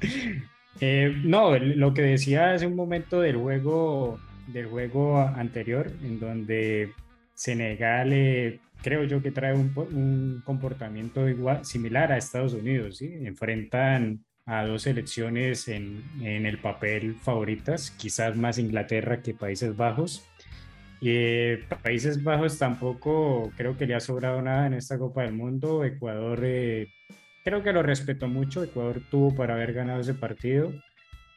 Eh, 0.82 1.14
no, 1.24 1.58
lo 1.58 1.92
que 1.92 2.00
decía 2.00 2.52
hace 2.54 2.66
un 2.66 2.74
momento 2.74 3.20
del 3.20 3.36
juego, 3.36 4.18
del 4.46 4.66
juego 4.66 5.20
anterior, 5.20 5.90
en 6.02 6.18
donde 6.18 6.92
Senegal 7.34 8.12
eh, 8.14 8.60
creo 8.82 9.04
yo 9.04 9.20
que 9.20 9.30
trae 9.30 9.52
un, 9.52 9.72
un, 9.76 10.42
comportamiento 10.42 11.28
igual, 11.28 11.66
similar 11.66 12.12
a 12.12 12.16
Estados 12.16 12.54
Unidos. 12.54 12.96
¿sí? 12.96 13.12
Enfrentan 13.26 14.24
a 14.46 14.64
dos 14.64 14.82
selecciones 14.82 15.68
en, 15.68 16.02
en, 16.22 16.46
el 16.46 16.56
papel 16.56 17.14
favoritas, 17.16 17.90
quizás 17.90 18.34
más 18.36 18.56
Inglaterra 18.56 19.20
que 19.20 19.34
Países 19.34 19.76
Bajos. 19.76 20.24
Eh, 21.02 21.64
Países 21.82 22.22
Bajos 22.22 22.58
tampoco 22.58 23.50
creo 23.56 23.76
que 23.76 23.86
le 23.86 23.94
ha 23.94 24.00
sobrado 24.00 24.42
nada 24.42 24.66
en 24.66 24.74
esta 24.74 24.98
Copa 24.98 25.22
del 25.22 25.32
Mundo. 25.32 25.84
Ecuador 25.84 26.40
eh, 26.42 26.88
creo 27.44 27.62
que 27.62 27.72
lo 27.72 27.82
respeto 27.82 28.28
mucho. 28.28 28.62
Ecuador 28.62 29.02
tuvo 29.10 29.34
para 29.34 29.54
haber 29.54 29.72
ganado 29.72 30.00
ese 30.00 30.14
partido. 30.14 30.72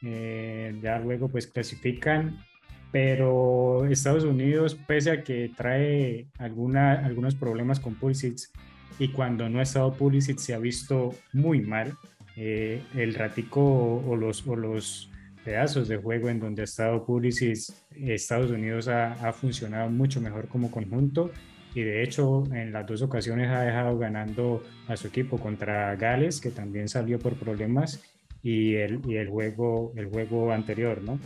Eh, 0.02 0.78
ya 0.82 0.98
luego 0.98 1.28
pues 1.28 1.46
clasifican. 1.46 2.44
Pero 2.92 3.86
Estados 3.86 4.24
Unidos, 4.24 4.76
pese 4.86 5.10
a 5.10 5.24
que 5.24 5.50
trae 5.56 6.28
alguna, 6.38 6.92
algunos 6.92 7.34
problemas 7.34 7.80
con 7.80 7.96
Pulisic 7.96 8.38
y 9.00 9.08
cuando 9.08 9.48
no 9.48 9.58
ha 9.58 9.62
estado 9.62 9.94
Pulisic 9.94 10.38
se 10.38 10.54
ha 10.54 10.58
visto 10.58 11.14
muy 11.32 11.60
mal. 11.60 11.96
el 12.36 13.14
ratico 13.14 13.60
o 14.06 14.16
los, 14.16 14.46
o 14.46 14.56
los 14.56 15.10
pedazos 15.44 15.88
de 15.88 15.96
juego 15.96 16.28
en 16.28 16.40
donde 16.40 16.62
ha 16.62 16.64
estado 16.64 17.04
Pulisic, 17.04 17.58
Estados 17.90 18.50
Unidos 18.50 18.88
ha, 18.88 19.12
ha, 19.12 19.32
funcionado 19.32 19.90
mucho 19.90 20.20
mejor 20.20 20.48
como 20.48 20.70
conjunto 20.70 21.30
y 21.74 21.82
de 21.82 22.02
hecho 22.02 22.44
en 22.52 22.72
las 22.72 22.86
dos 22.86 23.02
ocasiones 23.02 23.50
ha 23.50 23.62
dejado 23.62 23.98
ganando 23.98 24.62
a 24.88 24.96
su 24.96 25.08
equipo 25.08 25.38
contra 25.38 25.94
Gales, 25.96 26.40
que 26.40 26.50
también 26.50 26.88
salió 26.88 27.18
por 27.18 27.34
problemas, 27.34 28.02
y 28.44 28.74
el, 28.74 29.00
y 29.08 29.16
el, 29.16 29.28
juego, 29.28 29.92
el 29.96 30.06
juego 30.06 30.52
anterior, 30.52 31.02
¿no? 31.02 31.18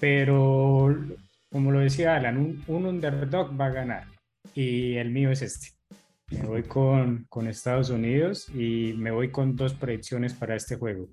Pero 0.00 0.96
como 1.50 1.70
lo 1.70 1.80
decía 1.80 2.16
Alan, 2.16 2.38
un, 2.38 2.64
un 2.66 2.86
underdog 2.86 3.58
va 3.60 3.66
a 3.66 3.70
ganar 3.70 4.04
y 4.54 4.96
el 4.96 5.10
mío 5.10 5.30
es 5.30 5.42
este. 5.42 5.68
Me 6.30 6.42
voy 6.46 6.62
con, 6.62 7.26
con 7.28 7.46
Estados 7.46 7.90
Unidos 7.90 8.48
y 8.54 8.94
me 8.96 9.10
voy 9.10 9.30
con 9.30 9.54
dos 9.54 9.74
predicciones 9.74 10.34
para 10.34 10.56
este 10.56 10.76
juego. 10.76 11.08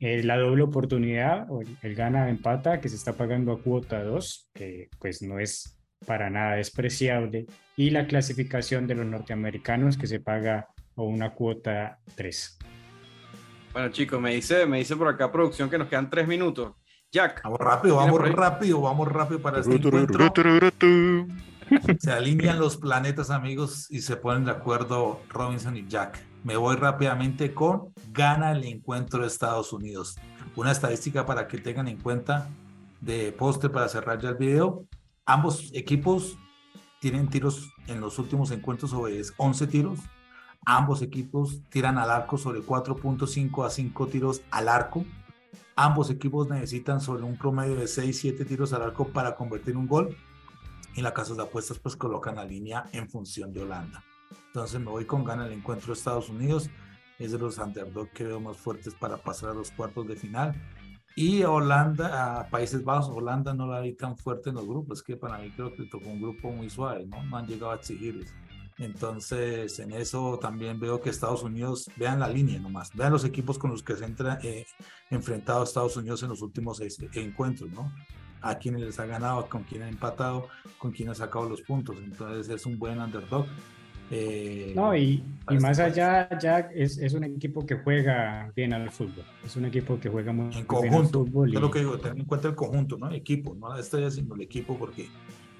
Eh, 0.00 0.22
la 0.22 0.36
doble 0.36 0.62
oportunidad, 0.62 1.46
el 1.82 1.94
gana 1.94 2.28
empata, 2.28 2.80
que 2.80 2.88
se 2.88 2.96
está 2.96 3.14
pagando 3.14 3.52
a 3.52 3.60
cuota 3.60 4.02
2, 4.02 4.50
que 4.54 4.88
pues 5.00 5.22
no 5.22 5.40
es 5.40 5.76
para 6.06 6.30
nada 6.30 6.54
despreciable, 6.54 7.46
y 7.76 7.90
la 7.90 8.06
clasificación 8.06 8.86
de 8.86 8.94
los 8.94 9.06
norteamericanos, 9.06 9.98
que 9.98 10.06
se 10.06 10.20
paga 10.20 10.68
a 10.94 11.02
una 11.02 11.34
cuota 11.34 11.98
3. 12.14 12.58
Bueno, 13.72 13.88
chicos, 13.90 14.20
me 14.20 14.34
dice, 14.34 14.66
me 14.66 14.78
dice 14.78 14.96
por 14.96 15.08
acá 15.08 15.30
producción 15.30 15.68
que 15.68 15.78
nos 15.78 15.88
quedan 15.88 16.10
tres 16.10 16.26
minutos. 16.26 16.72
Jack. 17.10 17.42
Vamos 17.42 17.60
rápido, 17.60 17.96
vamos 17.96 18.20
rápido, 18.32 18.80
vamos 18.80 19.08
rápido 19.08 19.40
para 19.40 19.60
este 19.60 19.74
encuentro. 19.74 20.32
Se 21.98 22.12
alinean 22.12 22.58
los 22.58 22.76
planetas, 22.76 23.30
amigos, 23.30 23.90
y 23.90 24.00
se 24.00 24.16
ponen 24.16 24.44
de 24.44 24.52
acuerdo 24.52 25.20
Robinson 25.28 25.76
y 25.76 25.86
Jack. 25.86 26.27
Me 26.44 26.56
voy 26.56 26.76
rápidamente 26.76 27.52
con 27.52 27.92
gana 28.12 28.52
el 28.52 28.64
encuentro 28.64 29.20
de 29.20 29.26
Estados 29.26 29.72
Unidos. 29.72 30.16
Una 30.56 30.70
estadística 30.70 31.26
para 31.26 31.48
que 31.48 31.58
tengan 31.58 31.88
en 31.88 31.98
cuenta 31.98 32.48
de 33.00 33.32
poste 33.32 33.68
para 33.68 33.88
cerrar 33.88 34.20
ya 34.20 34.30
el 34.30 34.36
video. 34.36 34.86
Ambos 35.26 35.70
equipos 35.74 36.38
tienen 37.00 37.28
tiros 37.28 37.70
en 37.86 38.00
los 38.00 38.18
últimos 38.18 38.50
encuentros 38.50 38.92
sobre 38.92 39.20
11 39.36 39.66
tiros. 39.66 39.98
Ambos 40.64 41.02
equipos 41.02 41.62
tiran 41.70 41.98
al 41.98 42.10
arco 42.10 42.38
sobre 42.38 42.60
4.5 42.60 43.66
a 43.66 43.70
5 43.70 44.06
tiros 44.06 44.42
al 44.50 44.68
arco. 44.68 45.04
Ambos 45.74 46.10
equipos 46.10 46.48
necesitan 46.48 47.00
sobre 47.00 47.24
un 47.24 47.36
promedio 47.36 47.76
de 47.76 47.84
6-7 47.84 48.46
tiros 48.46 48.72
al 48.72 48.82
arco 48.82 49.08
para 49.08 49.34
convertir 49.34 49.76
un 49.76 49.86
gol. 49.86 50.16
Y 50.94 51.02
la 51.02 51.14
casa 51.14 51.34
de 51.34 51.42
apuestas 51.42 51.78
pues 51.78 51.96
colocan 51.96 52.36
la 52.36 52.44
línea 52.44 52.88
en 52.92 53.08
función 53.08 53.52
de 53.52 53.62
Holanda. 53.62 54.02
Entonces 54.46 54.80
me 54.80 54.90
voy 54.90 55.04
con 55.04 55.24
gana 55.24 55.46
el 55.46 55.52
encuentro 55.52 55.88
de 55.88 55.98
Estados 55.98 56.28
Unidos. 56.28 56.70
Es 57.18 57.32
de 57.32 57.38
los 57.38 57.58
underdogs 57.58 58.12
que 58.12 58.24
veo 58.24 58.40
más 58.40 58.56
fuertes 58.56 58.94
para 58.94 59.16
pasar 59.16 59.50
a 59.50 59.54
los 59.54 59.70
cuartos 59.70 60.06
de 60.06 60.16
final. 60.16 60.54
Y 61.16 61.42
Holanda, 61.42 62.38
a 62.40 62.48
Países 62.48 62.84
Bajos, 62.84 63.08
Holanda 63.08 63.52
no 63.52 63.66
la 63.66 63.80
vi 63.80 63.92
tan 63.92 64.16
fuerte 64.16 64.50
en 64.50 64.56
los 64.56 64.66
grupos. 64.66 65.02
Que 65.02 65.16
para 65.16 65.38
mí 65.38 65.50
creo 65.50 65.74
que 65.74 65.84
tocó 65.84 66.08
un 66.08 66.22
grupo 66.22 66.50
muy 66.52 66.70
suave, 66.70 67.06
¿no? 67.06 67.22
No 67.24 67.36
han 67.36 67.46
llegado 67.46 67.72
a 67.72 67.76
exigirles. 67.76 68.32
Entonces, 68.78 69.76
en 69.80 69.92
eso 69.92 70.38
también 70.40 70.78
veo 70.78 71.00
que 71.00 71.10
Estados 71.10 71.42
Unidos, 71.42 71.90
vean 71.96 72.20
la 72.20 72.28
línea 72.28 72.60
nomás, 72.60 72.94
vean 72.94 73.12
los 73.12 73.24
equipos 73.24 73.58
con 73.58 73.72
los 73.72 73.82
que 73.82 73.96
se 73.96 74.04
ha 74.04 74.38
eh, 74.44 74.66
enfrentado 75.10 75.64
Estados 75.64 75.96
Unidos 75.96 76.22
en 76.22 76.28
los 76.28 76.42
últimos 76.42 76.76
seis 76.76 76.96
encuentros, 77.14 77.68
¿no? 77.70 77.92
A 78.40 78.54
quienes 78.54 78.82
les 78.82 79.00
ha 79.00 79.06
ganado, 79.06 79.48
con 79.48 79.64
quién 79.64 79.82
ha 79.82 79.88
empatado, 79.88 80.48
con 80.78 80.92
quién 80.92 81.08
ha 81.08 81.14
sacado 81.16 81.48
los 81.48 81.62
puntos. 81.62 81.96
Entonces, 81.98 82.48
es 82.48 82.64
un 82.66 82.78
buen 82.78 83.00
underdog. 83.00 83.46
Eh, 84.10 84.72
no, 84.74 84.96
y, 84.96 85.22
y 85.50 85.58
más 85.58 85.78
allá, 85.78 86.28
ya 86.38 86.60
es, 86.74 86.96
es, 86.96 87.12
un 87.12 87.24
equipo 87.24 87.66
que 87.66 87.76
juega 87.76 88.50
bien 88.56 88.72
al 88.72 88.90
fútbol. 88.90 89.24
Es 89.44 89.54
un 89.56 89.66
equipo 89.66 90.00
que 90.00 90.08
juega 90.08 90.32
muy 90.32 90.54
en 90.56 90.64
conjunto. 90.64 91.24
Bien 91.24 91.32
fútbol. 91.32 91.54
Es 91.54 91.60
lo 91.60 91.70
que 91.70 91.80
digo, 91.80 91.98
ten 91.98 92.18
en 92.18 92.24
cuenta 92.24 92.48
el 92.48 92.54
conjunto, 92.54 92.96
¿no? 92.96 93.08
El 93.08 93.16
equipo, 93.16 93.54
no 93.54 93.74
la 93.74 93.80
estrella, 93.80 94.10
sino 94.10 94.34
el 94.34 94.42
equipo, 94.42 94.78
porque 94.78 95.08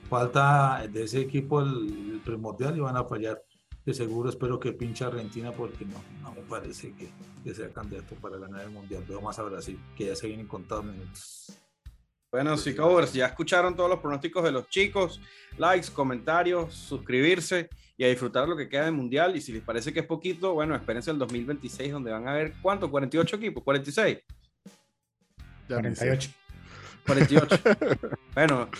falta 0.08 0.86
de 0.90 1.04
ese 1.04 1.20
equipo 1.20 1.60
el, 1.60 2.12
el, 2.12 2.20
primordial 2.24 2.76
y 2.76 2.80
van 2.80 2.96
a 2.96 3.04
fallar. 3.04 3.42
De 3.84 3.94
seguro 3.94 4.28
espero 4.28 4.60
que 4.60 4.72
pinche 4.72 5.04
Argentina, 5.04 5.52
porque 5.52 5.84
no, 5.84 6.02
no 6.22 6.34
me 6.34 6.42
parece 6.42 6.92
que, 6.94 7.08
que 7.42 7.54
sea 7.54 7.70
candidato 7.70 8.14
para 8.16 8.36
ganar 8.38 8.62
el 8.62 8.70
mundial. 8.70 9.04
Veo 9.08 9.20
más 9.20 9.38
a 9.38 9.42
Brasil, 9.42 9.78
que 9.96 10.06
ya 10.06 10.16
se 10.16 10.26
vienen 10.26 10.46
contados 10.46 10.84
minutos. 10.84 11.58
Bueno, 12.30 12.58
sí, 12.58 12.74
covers, 12.74 13.14
ya 13.14 13.26
escucharon 13.26 13.74
todos 13.74 13.88
los 13.88 14.00
pronósticos 14.00 14.44
de 14.44 14.52
los 14.52 14.68
chicos. 14.68 15.20
Likes, 15.56 15.90
comentarios, 15.90 16.74
suscribirse 16.74 17.70
y 17.98 18.04
a 18.04 18.08
disfrutar 18.08 18.48
lo 18.48 18.56
que 18.56 18.68
queda 18.68 18.84
del 18.84 18.94
mundial. 18.94 19.36
Y 19.36 19.40
si 19.40 19.52
les 19.52 19.62
parece 19.62 19.92
que 19.92 20.00
es 20.00 20.06
poquito, 20.06 20.54
bueno, 20.54 20.74
espérense 20.76 21.10
el 21.10 21.18
2026, 21.18 21.92
donde 21.92 22.12
van 22.12 22.26
a 22.28 22.32
ver 22.32 22.54
cuánto, 22.62 22.90
48 22.90 23.36
equipos, 23.36 23.64
46. 23.64 24.18
48. 25.66 26.30
48. 27.04 27.60
bueno, 28.34 28.70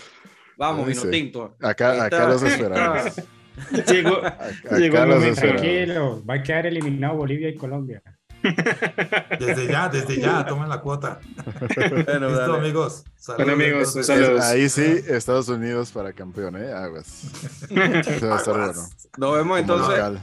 vamos, 0.57 0.87
vino 0.87 1.03
tinto. 1.11 1.57
Acá, 1.61 2.05
acá 2.05 2.29
los 2.29 2.43
esperamos. 2.43 3.17
llegó, 3.91 4.19
acá, 4.19 4.79
llegó 4.79 4.99
acá 4.99 5.07
los 5.07 5.37
tranquilo, 5.37 6.25
va 6.25 6.35
a 6.35 6.43
quedar 6.43 6.67
eliminado 6.67 7.17
Bolivia 7.17 7.49
y 7.49 7.57
Colombia. 7.57 8.01
Desde 9.39 9.67
ya, 9.67 9.89
desde 9.89 10.21
ya, 10.21 10.45
tomen 10.47 10.69
la 10.69 10.81
cuota. 10.81 11.21
Bueno, 12.07 12.29
Listo, 12.29 12.55
amigos. 12.55 13.05
Saludos. 13.17 13.47
Bueno, 13.47 13.53
amigos, 13.53 14.07
saludos. 14.07 14.45
Ahí 14.45 14.69
sí, 14.69 15.01
Estados 15.09 15.49
Unidos 15.49 15.91
para 15.91 16.13
campeón, 16.13 16.57
¿eh? 16.57 16.73
Aguas. 16.73 17.25
va 17.77 18.35
a 18.35 18.39
estar 18.39 18.57
bueno. 18.57 18.89
Nos 19.17 19.35
vemos 19.35 19.61
entonces 19.61 20.21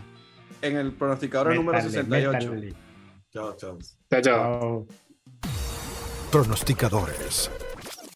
en 0.61 0.77
el 0.77 0.93
pronosticador 0.93 1.49
métale, 1.49 1.63
número 1.63 1.81
68. 1.81 2.75
Chao, 3.31 3.55
chao. 3.57 3.77
Chao, 4.09 4.21
chao. 4.21 4.87
Pronosticadores 6.31 7.51